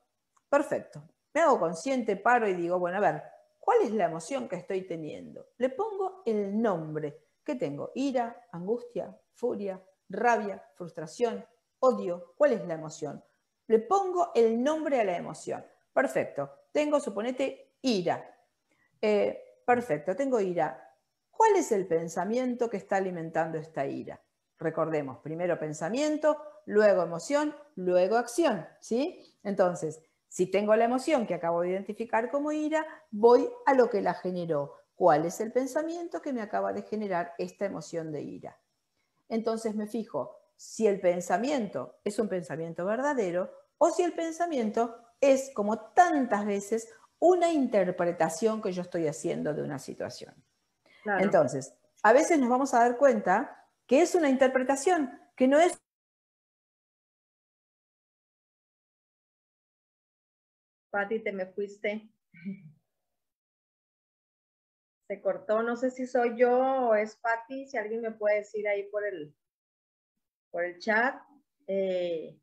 [0.48, 1.02] Perfecto.
[1.34, 3.22] Me hago consciente, paro y digo, bueno, a ver,
[3.66, 5.48] ¿Cuál es la emoción que estoy teniendo?
[5.58, 7.25] Le pongo el nombre.
[7.46, 7.92] ¿Qué tengo?
[7.94, 11.46] Ira, angustia, furia, rabia, frustración,
[11.78, 12.34] odio.
[12.36, 13.22] ¿Cuál es la emoción?
[13.68, 15.64] Le pongo el nombre a la emoción.
[15.92, 16.50] Perfecto.
[16.72, 18.36] Tengo, suponete, ira.
[19.00, 20.92] Eh, perfecto, tengo ira.
[21.30, 24.20] ¿Cuál es el pensamiento que está alimentando esta ira?
[24.58, 29.38] Recordemos, primero pensamiento, luego emoción, luego acción, ¿sí?
[29.44, 34.00] Entonces, si tengo la emoción que acabo de identificar como ira, voy a lo que
[34.00, 34.74] la generó.
[34.96, 38.58] ¿Cuál es el pensamiento que me acaba de generar esta emoción de ira?
[39.28, 45.50] Entonces me fijo si el pensamiento es un pensamiento verdadero o si el pensamiento es,
[45.54, 46.88] como tantas veces,
[47.18, 50.34] una interpretación que yo estoy haciendo de una situación.
[51.18, 55.78] Entonces, a veces nos vamos a dar cuenta que es una interpretación, que no es
[60.90, 62.08] Pati, te me fuiste.
[65.08, 68.66] Se cortó, no sé si soy yo o es Pati, si alguien me puede decir
[68.66, 69.34] ahí por el,
[70.50, 71.22] por el chat.
[71.68, 72.40] Eh,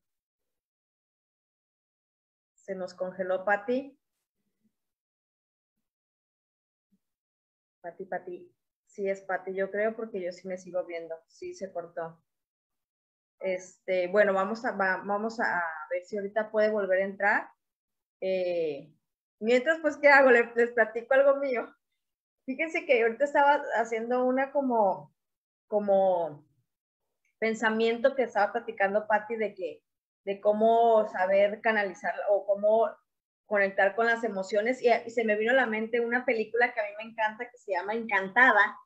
[2.55, 3.97] se nos congeló Pati.
[7.82, 8.49] Pati, Pati.
[8.86, 11.16] Sí, es Pati, yo creo, porque yo sí me sigo viendo.
[11.28, 12.24] Sí, se cortó.
[13.39, 17.49] Este, bueno, vamos a, vamos a ver si ahorita puede volver a entrar.
[18.22, 18.93] Eh,
[19.39, 20.32] mientras, pues, ¿qué hago?
[20.32, 21.76] Les, platico algo mío.
[22.46, 25.14] Fíjense que ahorita estaba haciendo una como,
[25.68, 26.46] como
[27.39, 29.82] pensamiento que estaba platicando Patti de que,
[30.26, 32.89] de cómo saber canalizar o cómo
[33.46, 36.80] conectar con las emociones y, y, se me vino a la mente una película que
[36.80, 38.78] a mí me encanta que se llama Encantada,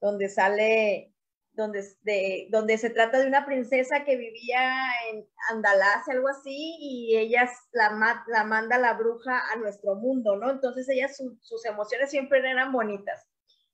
[0.00, 1.11] donde sale
[1.54, 7.16] donde, de, donde se trata de una princesa que vivía en Andalasia, algo así, y
[7.16, 10.50] ella la, la manda la bruja a nuestro mundo, ¿no?
[10.50, 13.26] Entonces ella, sus emociones siempre eran bonitas.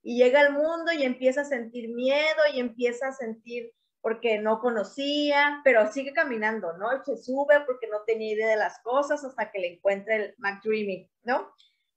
[0.03, 4.61] Y llega al mundo y empieza a sentir miedo y empieza a sentir porque no
[4.61, 6.89] conocía, pero sigue caminando, ¿no?
[7.05, 11.11] Se sube porque no tenía idea de las cosas hasta que le encuentra el McDreamy,
[11.24, 11.53] ¿no?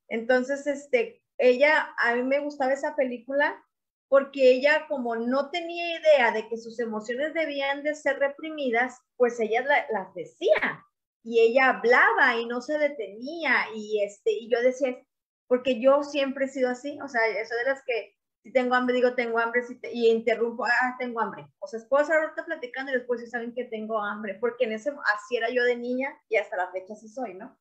[0.07, 3.63] Entonces, este, ella, a mí me gustaba esa película
[4.11, 9.39] porque ella como no tenía idea de que sus emociones debían de ser reprimidas, pues
[9.39, 10.85] ella las decía
[11.23, 15.01] y ella hablaba y no se detenía y este y yo decía,
[15.47, 18.95] porque yo siempre he sido así, o sea, eso de las que si tengo hambre
[18.95, 19.61] digo tengo hambre
[19.93, 21.47] y interrumpo, ah, tengo hambre.
[21.59, 24.73] O sea, puedo estar ahorita platicando y después si saben que tengo hambre, porque en
[24.73, 27.57] ese así era yo de niña y hasta la fecha así soy, ¿no?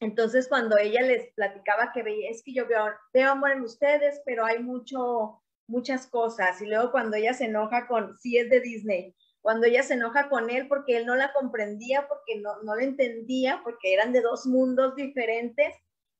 [0.00, 4.20] Entonces, cuando ella les platicaba que veía, es que yo veo, veo amor en ustedes,
[4.24, 6.60] pero hay mucho, muchas cosas.
[6.62, 10.28] Y luego cuando ella se enoja con, sí es de Disney, cuando ella se enoja
[10.28, 14.20] con él porque él no la comprendía, porque no, no la entendía, porque eran de
[14.20, 15.74] dos mundos diferentes.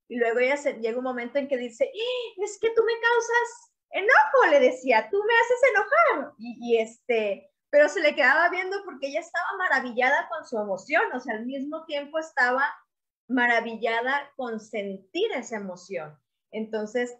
[0.09, 2.95] Y luego ella se, llega un momento en que dice, ¡Eh, es que tú me
[2.95, 6.33] causas enojo, le decía, tú me haces enojar.
[6.39, 11.03] Y, y este, pero se le quedaba viendo porque ella estaba maravillada con su emoción,
[11.13, 12.65] o sea, al mismo tiempo estaba
[13.29, 16.19] maravillada con sentir esa emoción.
[16.51, 17.17] Entonces,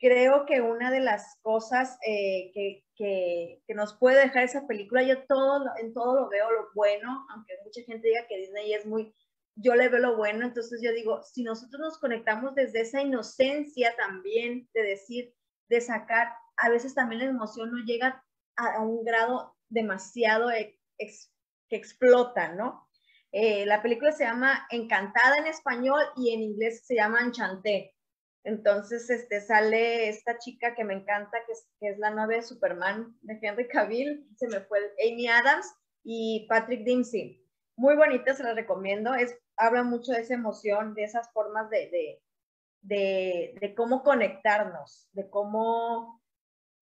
[0.00, 5.24] creo que una de las cosas eh, que, que, nos puede dejar esa película, yo
[5.26, 9.14] todo, en todo lo veo lo bueno, aunque mucha gente diga que Disney es muy,
[9.54, 13.94] yo le veo lo bueno, entonces yo digo, si nosotros nos conectamos desde esa inocencia
[13.96, 15.34] también de decir,
[15.68, 18.24] de sacar, a veces también la emoción no llega
[18.56, 20.50] a, un grado demasiado
[20.98, 22.88] que explota, ¿no?
[23.32, 27.94] Eh, la película se llama Encantada en español y en inglés se llama Enchanté.
[28.44, 33.38] Entonces, este, sale esta chica que me encanta, que es, la novia de Superman de
[33.40, 35.72] Henry Cavill, se me fue Amy Adams
[36.04, 37.42] y Patrick Dempsey.
[37.76, 39.14] Muy bonita, se la recomiendo.
[39.14, 42.22] Es, habla mucho de esa emoción, de esas formas de, de,
[42.82, 46.20] de, de cómo conectarnos, de cómo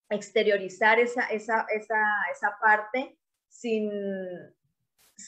[0.08, 3.16] exteriorizar esa, esa, esa, esa parte
[3.48, 3.90] sin,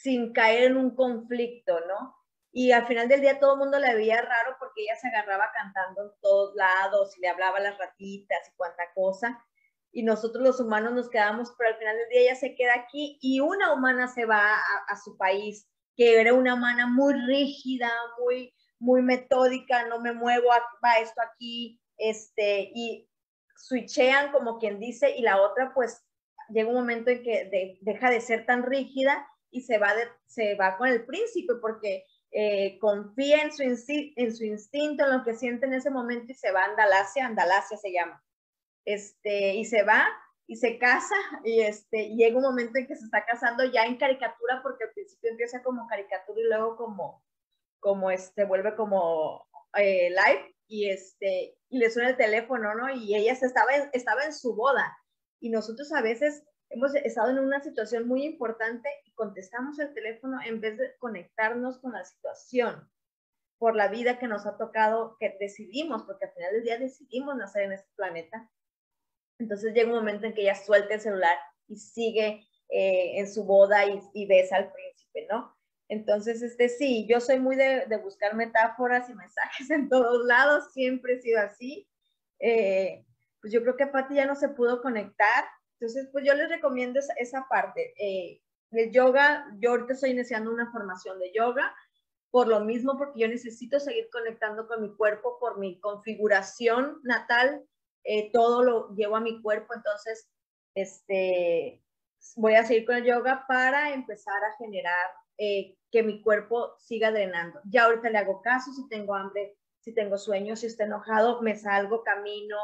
[0.00, 2.16] sin caer en un conflicto, ¿no?
[2.52, 5.50] Y al final del día todo el mundo la veía raro porque ella se agarraba
[5.54, 9.42] cantando en todos lados y le hablaba a las ratitas y cuanta cosa.
[9.90, 13.18] Y nosotros los humanos nos quedamos, pero al final del día ella se queda aquí
[13.22, 14.56] y una humana se va
[14.88, 15.66] a, su país,
[15.96, 20.48] que era una humana muy rígida, muy, muy metódica, no me muevo,
[20.84, 23.08] va esto aquí, este, y
[23.56, 26.02] switchean como quien dice, y la otra pues
[26.48, 29.92] llega un momento en que deja de ser tan rígida y se va,
[30.26, 35.22] se va con el príncipe porque eh, confía en su, en su instinto, en lo
[35.22, 38.24] que siente en ese momento y se va a Andalasia, Andalasia se llama,
[38.84, 40.08] este, y se va
[40.46, 43.98] y se casa y este, llega un momento en que se está casando ya en
[43.98, 47.22] caricatura porque al principio empieza como caricatura y luego como,
[47.78, 49.46] como este, vuelve como
[49.76, 52.88] eh, live y este, y le suena el teléfono, ¿no?
[52.90, 54.96] Y ella se estaba, estaba en su boda
[55.38, 60.38] y nosotros a veces hemos estado en una situación muy importante y contestamos el teléfono
[60.44, 62.88] en vez de conectarnos con la situación
[63.58, 67.36] por la vida que nos ha tocado, que decidimos, porque al final del día decidimos
[67.36, 68.50] nacer en este planeta.
[69.38, 71.36] Entonces llega un momento en que ella suelta el celular
[71.68, 75.56] y sigue eh, en su boda y, y, besa al príncipe, ¿no?
[75.88, 81.14] Entonces, este sí, yo soy muy de, buscar metáforas y mensajes en todos lados, siempre
[81.14, 81.86] he sido así.
[82.40, 83.04] Eh,
[83.40, 85.44] pues yo creo que Patti ya no se pudo conectar,
[85.82, 87.92] entonces, pues yo les recomiendo esa, parte.
[87.98, 91.74] Eh, el yoga, yo ahorita estoy iniciando una formación de yoga,
[92.30, 97.64] por lo mismo, porque yo necesito seguir conectando con mi cuerpo por mi configuración natal,
[98.04, 100.30] eh, todo lo llevo a mi cuerpo, entonces,
[100.76, 101.82] este,
[102.36, 107.10] voy a seguir con el yoga para empezar a generar eh, que mi cuerpo siga
[107.10, 107.60] drenando.
[107.64, 111.56] Ya ahorita le hago caso, si tengo hambre, si tengo sueño, si estoy enojado, me
[111.56, 112.56] salgo, camino,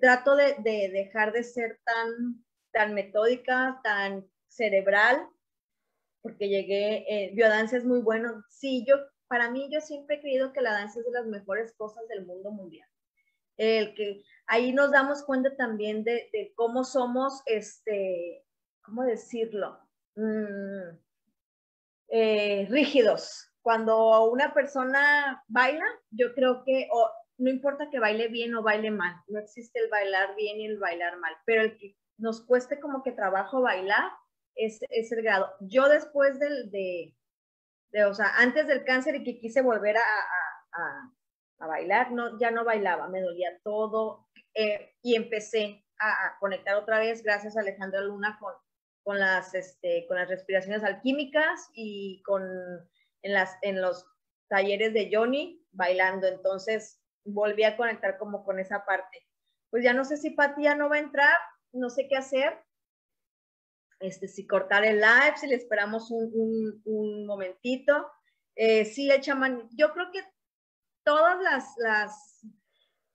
[0.00, 2.45] trato de, de, dejar de ser tan
[2.76, 5.26] tan metódica, tan cerebral,
[6.20, 8.44] porque llegué, eh, biodanza es muy bueno.
[8.50, 8.96] Sí, yo,
[9.28, 12.26] para mí, yo siempre he creído que la danza es de las mejores cosas del
[12.26, 12.86] mundo mundial.
[13.56, 18.44] El que ahí nos damos cuenta también de, cómo somos, este,
[18.82, 19.80] ¿cómo decirlo?
[20.16, 20.98] Mm,
[22.08, 23.50] eh, rígidos.
[23.62, 26.90] Cuando una persona baila, yo creo que,
[27.38, 30.78] no importa que baile bien o baile mal, no existe el bailar bien y el
[30.78, 34.10] bailar mal, pero el que nos cueste como que trabajo bailar,
[34.54, 35.52] es, es el grado.
[35.60, 37.14] Yo después del, de,
[37.90, 41.12] de, o sea, antes del cáncer y que quise volver a, a,
[41.58, 46.98] a bailar, no, ya no bailaba, me dolía todo eh, y empecé a, conectar otra
[46.98, 48.52] vez gracias a Alejandra Luna con,
[49.02, 52.42] con, las, este, con las respiraciones alquímicas y con,
[53.22, 54.06] en, las, en los
[54.48, 56.26] talleres de Johnny bailando.
[56.26, 59.26] Entonces volví a conectar como con esa parte.
[59.70, 61.36] Pues ya no sé si Pati ya no va a entrar,
[61.76, 62.58] no sé qué hacer.
[64.00, 68.10] Este, si cortar el live, si le esperamos un, un, momentito.
[68.54, 70.20] Eh, sí, el chamán, yo creo que
[71.04, 72.46] todas las, las,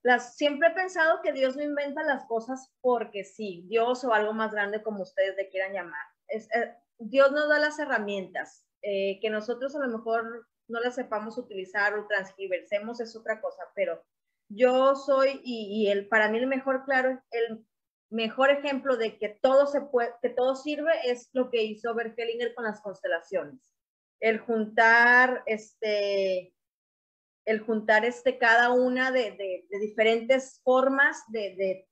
[0.03, 4.33] las, siempre he pensado que Dios no inventa las cosas porque sí, Dios o algo
[4.33, 6.05] más grande como ustedes le quieran llamar.
[6.27, 10.95] Es, eh, Dios nos da las herramientas, eh, que nosotros a lo mejor no las
[10.95, 14.03] sepamos utilizar o transgiversemos es otra cosa, pero
[14.49, 17.65] yo soy, y, y, el, para mí el mejor, claro, el
[18.11, 22.17] mejor ejemplo de que todo se puede, que todo sirve es lo que hizo Bert
[22.17, 23.73] Hellinger con las constelaciones.
[24.19, 26.53] El juntar, este,
[27.45, 31.87] el juntar este, cada una de, de, diferentes formas de, de,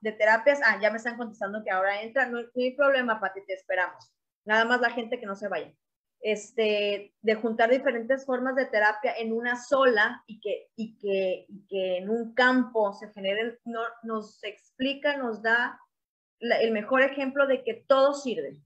[0.00, 0.60] de, terapias.
[0.64, 2.26] Ah, ya me están contestando que ahora entra.
[2.26, 4.12] No, no hay problema, Pati, te esperamos.
[4.44, 5.72] Nada más la gente que no se vaya
[6.26, 11.98] este, de juntar diferentes formas de terapia en una sola y que, y que, que
[11.98, 15.80] en un campo se generen, no, nos explica, nos da
[16.40, 18.60] el mejor ejemplo de que todo sirve,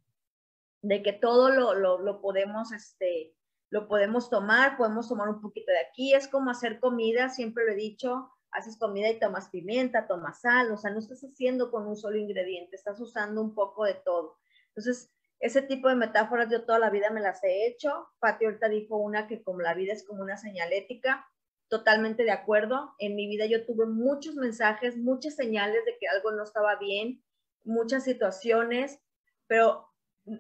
[0.81, 3.35] de que todo lo, lo, lo, podemos, este,
[3.69, 7.73] lo podemos tomar, podemos tomar un poquito de aquí, es como hacer comida, siempre lo
[7.73, 11.87] he dicho, haces comida y tomas pimienta, tomas sal, o sea, no estás haciendo con
[11.87, 14.39] un solo ingrediente, estás usando un poco de todo.
[14.69, 18.09] Entonces, ese tipo de metáforas yo toda la vida me las he hecho.
[18.21, 21.27] Pati ahorita dijo una que como la vida es como una señalética,
[21.69, 22.95] totalmente de acuerdo.
[22.99, 27.25] En mi vida yo tuve muchos mensajes, muchas señales de que algo no estaba bien,
[27.65, 29.01] muchas situaciones,
[29.47, 29.89] pero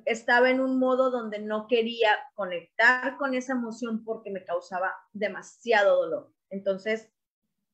[0.05, 5.97] estaba en un modo donde no quería conectar con esa emoción porque me causaba demasiado
[5.97, 6.31] dolor.
[6.51, 7.11] Entonces,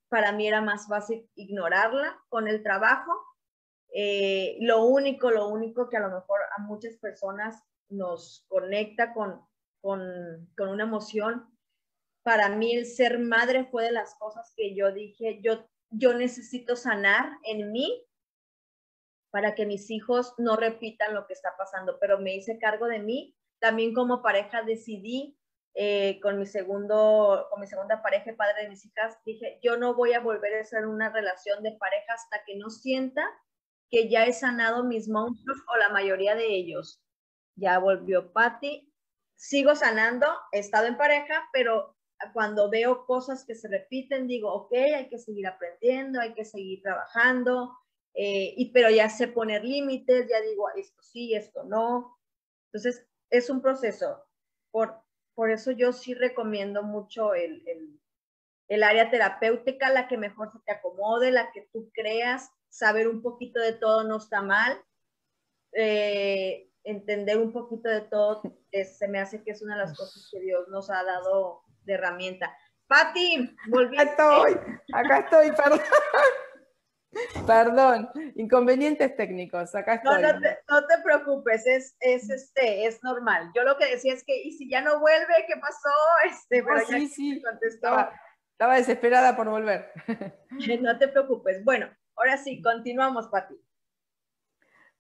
[0.09, 3.13] para mí era más fácil ignorarla con el trabajo
[3.99, 9.41] eh, lo único, lo único que a lo mejor a muchas personas nos conecta con,
[9.81, 11.51] con, con una emoción,
[12.23, 16.77] para mí el ser madre fue de las cosas que yo dije, yo, yo necesito
[16.77, 18.07] sanar en mí
[19.31, 22.99] para que mis hijos no repitan lo que está pasando, pero me hice cargo de
[22.99, 23.35] mí.
[23.61, 25.39] También como pareja decidí
[25.73, 29.95] eh, con, mi segundo, con mi segunda pareja, padre de mis hijas, dije, yo no
[29.95, 33.27] voy a volver a ser una relación de pareja hasta que no sienta
[33.91, 37.03] que ya he sanado mis monstruos o la mayoría de ellos.
[37.57, 38.93] Ya volvió Patty.
[39.37, 41.97] Sigo sanando, he estado en pareja, pero
[42.33, 46.81] cuando veo cosas que se repiten, digo, ok, hay que seguir aprendiendo, hay que seguir
[46.83, 47.77] trabajando,
[48.15, 52.19] eh, y, pero ya sé poner límites, ya digo, esto sí, esto no.
[52.73, 54.25] Entonces, es un proceso.
[54.71, 55.03] Por,
[55.35, 57.63] por eso yo sí recomiendo mucho el,
[58.69, 63.23] el área terapéutica, la que mejor se te acomode, la que tú creas, saber un
[63.23, 64.79] poquito de todo no está mal.
[65.73, 70.29] Eh, entender un poquito de todo se me hace que es una de las cosas
[70.31, 72.55] que Dios nos ha dado de herramienta.
[72.87, 73.99] Pati, volví.
[73.99, 74.61] Acá estoy,
[74.93, 75.81] acá estoy, perdón.
[77.47, 80.21] Perdón, inconvenientes técnicos, acá estoy.
[80.21, 83.51] No, no, te, preocupes, es, es, este, es normal.
[83.55, 85.47] Yo lo que decía es que, ¿y si ya no vuelve?
[85.47, 85.89] ¿Qué pasó?
[86.27, 87.43] Este, pero sí, sí.
[87.63, 88.13] Estaba,
[88.53, 89.91] estaba desesperada por volver.
[90.81, 91.65] No te preocupes.
[91.65, 93.55] Bueno, Ahora sí, continuamos, Pati.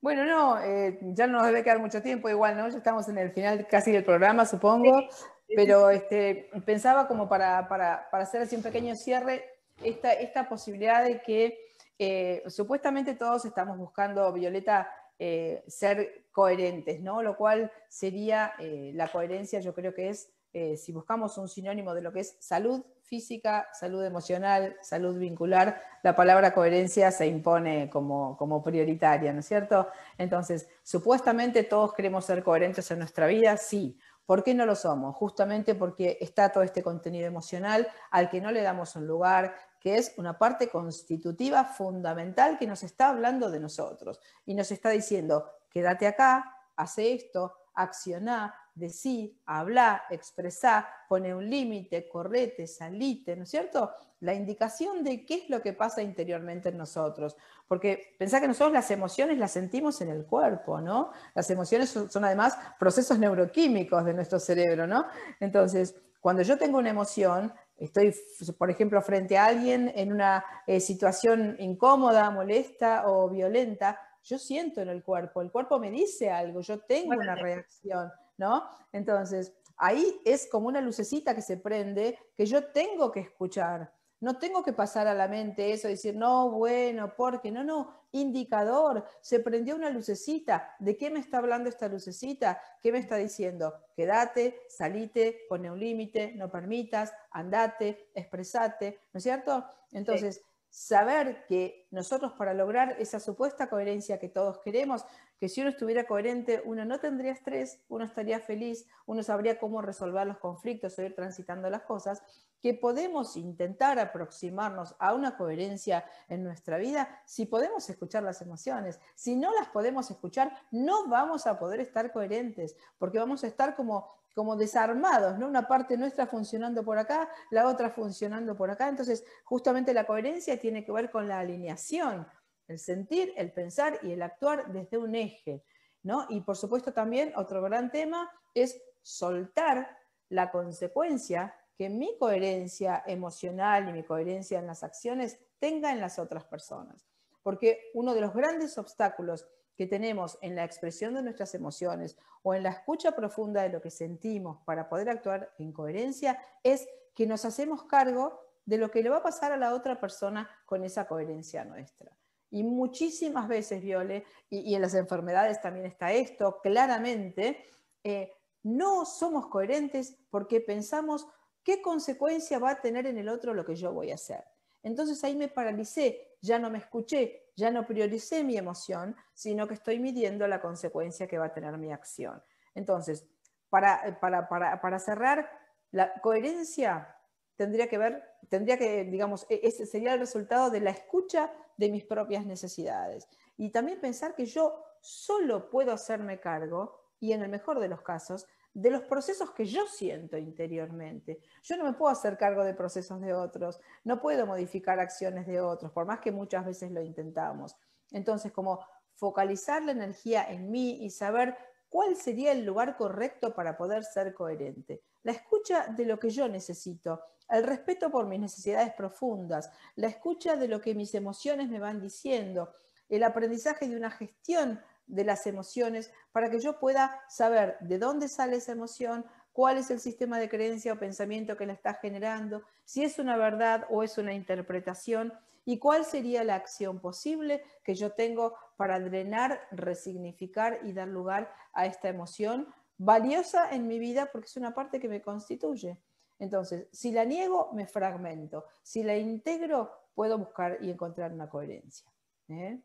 [0.01, 2.69] Bueno, no, eh, ya no nos debe quedar mucho tiempo, igual, ¿no?
[2.69, 5.09] Ya estamos en el final casi del programa, supongo,
[5.49, 9.45] pero este, pensaba como para, para, para, hacer así un pequeño cierre,
[9.83, 11.59] esta, esta posibilidad de que
[11.99, 17.23] eh, supuestamente todos estamos buscando, Violeta, eh, ser coherentes, ¿no?
[17.23, 20.31] Lo cual sería la coherencia, yo creo que es,
[20.77, 26.17] si buscamos un sinónimo de lo que es salud, física, salud emocional, salud vincular, la
[26.17, 29.89] palabra coherencia se impone como, como prioritaria, ¿no es cierto?
[30.17, 33.99] Entonces, supuestamente todos queremos ser coherentes en nuestra vida, sí.
[34.25, 35.15] ¿Por qué no lo somos?
[35.15, 39.99] Justamente porque está todo este contenido emocional al que no le damos un lugar, que
[39.99, 45.49] es una parte constitutiva fundamental que nos está hablando de nosotros y nos está diciendo,
[45.71, 53.51] quédate acá, hace esto, acciona, decí, habla, expresá, pone un límite, correte, salite, ¿no es
[53.51, 53.91] cierto?
[54.21, 57.37] La indicación de qué es lo que pasa interiormente en nosotros.
[57.67, 61.11] Porque pensá que nosotros las emociones las sentimos en el cuerpo, ¿no?
[61.35, 65.07] Las emociones son, además procesos neuroquímicos de nuestro cerebro, ¿no?
[65.41, 68.15] Entonces, cuando yo tengo una emoción, estoy,
[68.59, 74.83] por ejemplo, frente a alguien en una eh, situación incómoda, molesta o violenta, yo siento
[74.83, 78.11] en el cuerpo, el cuerpo me dice algo, yo tengo una reacción.
[78.39, 78.69] ¿No?
[78.93, 83.93] Entonces, ahí es como una lucecita que se prende que yo tengo que escuchar.
[84.19, 89.05] No tengo que pasar a la mente eso decir, no, bueno, porque, no, no, indicador,
[89.21, 90.75] se prendió una lucecita.
[90.79, 92.61] ¿De qué me está hablando esta lucecita?
[92.81, 93.75] ¿Qué me está diciendo?
[93.95, 99.65] Quédate, salite, pone un límite, no permitas, andate, expresate, ¿no es cierto?
[99.93, 105.05] Entonces, saber que nosotros para lograr esa supuesta coherencia que todos queremos,
[105.39, 109.83] que si uno estuviera coherente, uno no tendría estrés, uno estaría feliz, uno sabría cómo
[109.83, 112.23] resolver los conflictos o ir transitando las cosas,
[112.63, 118.99] que podemos intentar aproximarnos a una coherencia en nuestra vida si podemos escuchar las emociones.
[119.15, 123.77] Si no las podemos escuchar, no vamos a poder estar coherentes, porque vamos a estar
[123.77, 125.47] como, como desarmados, ¿no?
[125.47, 128.89] Una parte nuestra funcionando por acá, la otra funcionando por acá.
[128.89, 132.27] Entonces, justamente la coherencia tiene que ver con la alineación
[132.69, 135.65] el sentir, el pensar y el actuar desde un eje.
[136.03, 136.27] ¿no?
[136.29, 139.99] Y por supuesto también otro gran tema es soltar
[140.29, 146.19] la consecuencia que mi coherencia emocional y mi coherencia en las acciones tenga en las
[146.19, 147.07] otras personas.
[147.43, 152.55] Porque uno de los grandes obstáculos que tenemos en la expresión de nuestras emociones o
[152.55, 157.27] en la escucha profunda de lo que sentimos para poder actuar en coherencia es que
[157.27, 160.83] nos hacemos cargo de lo que le va a pasar a la otra persona con
[160.83, 162.17] esa coherencia nuestra.
[162.57, 167.63] Y muchísimas veces, Viole, y, en las enfermedades también está esto, claramente,
[168.03, 171.27] eh, no somos coherentes porque pensamos
[171.63, 174.43] qué consecuencia va a tener en el otro lo que yo voy a hacer.
[174.83, 179.75] Entonces ahí me paralicé, ya no me escuché, ya no prioricé mi emoción, sino que
[179.75, 182.43] estoy midiendo la consecuencia que va a tener mi acción.
[182.75, 183.27] Entonces,
[183.69, 185.51] para, para, para, para cerrar,
[185.91, 187.16] la coherencia
[187.57, 191.91] tendría que ver, tendría que, digamos, e, ese sería el resultado de la escucha de
[191.91, 193.29] mis propias necesidades.
[193.57, 198.03] Y también pensar que yo solo puedo hacerme cargo, y en el mejor de los
[198.03, 201.41] casos, de los procesos que yo siento interiormente.
[201.63, 205.61] Yo no me puedo hacer cargo de procesos de otros, no puedo modificar acciones de
[205.63, 207.75] otros, por más que muchas veces lo intentamos.
[208.13, 208.85] Entonces, como
[209.15, 211.57] focalizar la energía en mí y saber
[211.97, 215.01] cuál sería el lugar correcto para poder ser coherente.
[215.23, 220.57] La escucha de lo que yo necesito, el respeto por mis necesidades profundas, la escucha
[220.57, 222.71] de lo que mis emociones me van diciendo,
[223.09, 228.29] el aprendizaje de una gestión de las emociones para que yo pueda saber de dónde
[228.29, 229.25] sale esa emoción,
[229.55, 233.39] cuál es el sistema de creencia o pensamiento que la está generando, si es una
[233.39, 235.33] verdad o es una interpretación
[235.65, 241.53] y cuál sería la acción posible que yo tengo para drenar, resignificar y dar lugar
[241.73, 245.99] a esta emoción valiosa en mi vida porque es una parte que me constituye.
[246.39, 248.67] Entonces, si la niego, me fragmento.
[248.83, 252.11] Si la integro, puedo buscar y encontrar una coherencia.
[252.49, 252.79] ¿eh?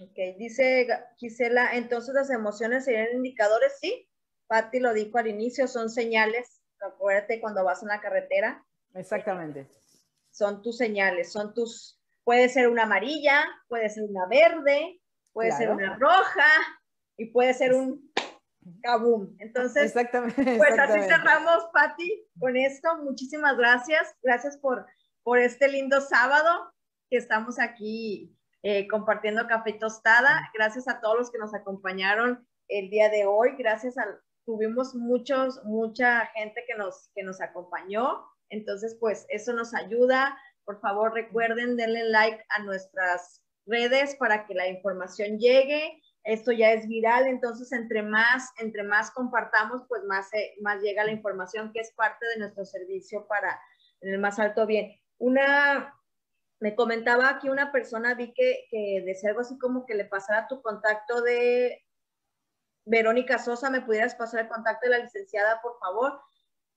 [0.00, 0.86] Ok, dice
[1.16, 4.08] Gisela, entonces las emociones serían indicadores, sí.
[4.46, 6.62] Patti lo dijo al inicio, son señales.
[6.80, 8.64] Acuérdate cuando vas en la carretera.
[8.94, 9.68] Exactamente.
[10.30, 15.00] Son tus señales, son tus, puede ser una amarilla, puede ser una verde,
[15.38, 16.50] puede ser una roja
[17.16, 18.12] y puede ser un
[18.82, 19.36] kabum.
[19.38, 22.98] Entonces, exactamente, pues así cerramos, Patti, con esto.
[23.04, 24.16] Muchísimas gracias.
[24.20, 24.84] Gracias por,
[25.22, 26.72] por este lindo sábado
[27.08, 30.50] que estamos aquí eh, compartiendo café tostada.
[30.54, 33.54] Gracias a todos los que nos acompañaron el día de hoy.
[33.56, 34.06] Gracias a,
[34.44, 38.24] tuvimos muchos, mucha gente que nos, que nos acompañó.
[38.50, 40.36] Entonces, pues eso nos ayuda.
[40.64, 46.02] Por favor, recuerden, denle like a nuestras redes para que la información llegue.
[46.24, 51.04] Esto ya es viral, entonces entre más, entre más compartamos, pues más, eh, más llega
[51.04, 53.60] la información que es parte de nuestro servicio para
[54.00, 54.92] el más alto bien.
[55.18, 55.94] Una,
[56.60, 60.48] me comentaba aquí una persona, vi que, que decía algo así como que le pasara
[60.48, 61.84] tu contacto de
[62.84, 66.20] Verónica Sosa, ¿me pudieras pasar el contacto de la licenciada, por favor?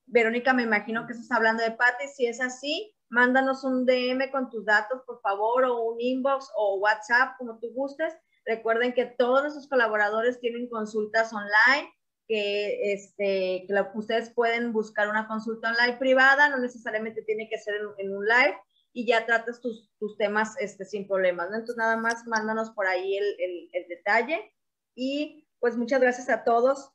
[0.05, 4.49] Verónica, me imagino que estás hablando de Patti, si es así, mándanos un DM con
[4.49, 8.13] tus datos, por favor, o un inbox o WhatsApp, como tú gustes.
[8.45, 11.91] Recuerden que todos nuestros colaboradores tienen consultas online,
[12.27, 17.75] que, este, que ustedes pueden buscar una consulta online privada, no necesariamente tiene que ser
[17.97, 18.57] en un live
[18.93, 21.55] y ya tratas tus, tus temas este, sin problemas, ¿no?
[21.57, 24.53] Entonces nada más mándanos por ahí el, el, el detalle
[24.95, 26.91] y pues muchas gracias a todos.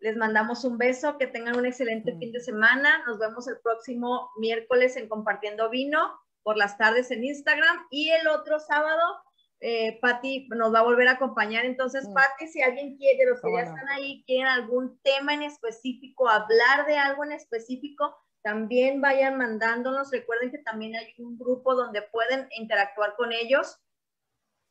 [0.00, 3.02] Les mandamos un beso, que tengan un excelente fin de semana.
[3.06, 8.28] Nos vemos el próximo miércoles en Compartiendo Vino por las tardes en Instagram y el
[8.28, 9.02] otro sábado
[9.60, 11.64] eh, Patti nos va a volver a acompañar.
[11.64, 12.14] Entonces, mm.
[12.14, 16.86] Patti, si alguien quiere, los que ya están ahí, quieren algún tema en específico, hablar
[16.86, 20.10] de algo en específico, también vayan mandándonos.
[20.10, 23.80] Recuerden que también hay un grupo donde pueden interactuar con ellos,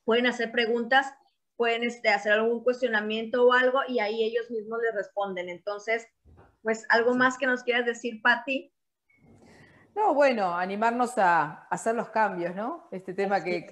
[0.05, 1.13] pueden hacer preguntas,
[1.57, 5.49] pueden este, hacer algún cuestionamiento o algo y ahí ellos mismos les responden.
[5.49, 6.07] Entonces,
[6.61, 8.71] pues algo más que nos quieras decir, Patti.
[9.95, 12.87] No, bueno, animarnos a, hacer los cambios, ¿no?
[12.91, 13.65] Este tema que,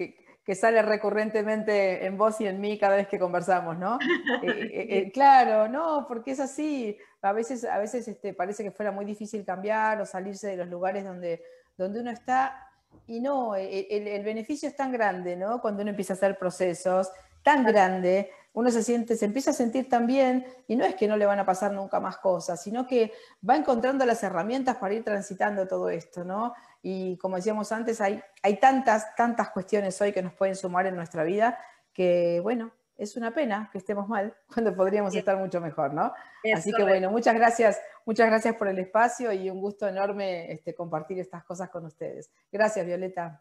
[0.44, 3.98] que, sale recurrentemente en vos y en mí cada vez que conversamos, ¿no?
[4.42, 8.70] Eh, eh, eh, claro, no, porque es así a veces, a veces este, parece que
[8.70, 11.42] fuera muy difícil cambiar o salirse de los lugares donde,
[11.76, 12.70] donde uno está.
[13.06, 15.60] Y no, el, beneficio es tan grande, ¿no?
[15.60, 17.10] Cuando uno empieza a hacer procesos,
[17.46, 21.06] tan grande, uno se siente, se empieza a sentir tan bien, y no es que
[21.06, 23.12] no le van a pasar nunca más cosas, sino que
[23.48, 26.54] va encontrando las herramientas para ir transitando todo esto, ¿no?
[26.82, 30.96] Y como decíamos antes, hay, hay tantas, tantas cuestiones hoy que nos pueden sumar en
[30.96, 31.56] nuestra vida
[31.92, 36.12] que, bueno, es una pena que estemos mal cuando podríamos estar mucho mejor, ¿no?
[36.52, 40.74] Así que bueno, muchas gracias, muchas gracias por el espacio y un gusto enorme este,
[40.74, 42.28] compartir estas cosas con ustedes.
[42.50, 43.40] Gracias, Violeta.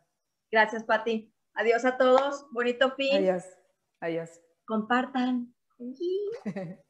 [0.51, 1.33] Gracias, Pati.
[1.55, 3.15] Adiós a todos, bonito fin.
[3.15, 3.45] Adiós,
[4.05, 4.29] adiós.
[4.67, 5.53] Compartan.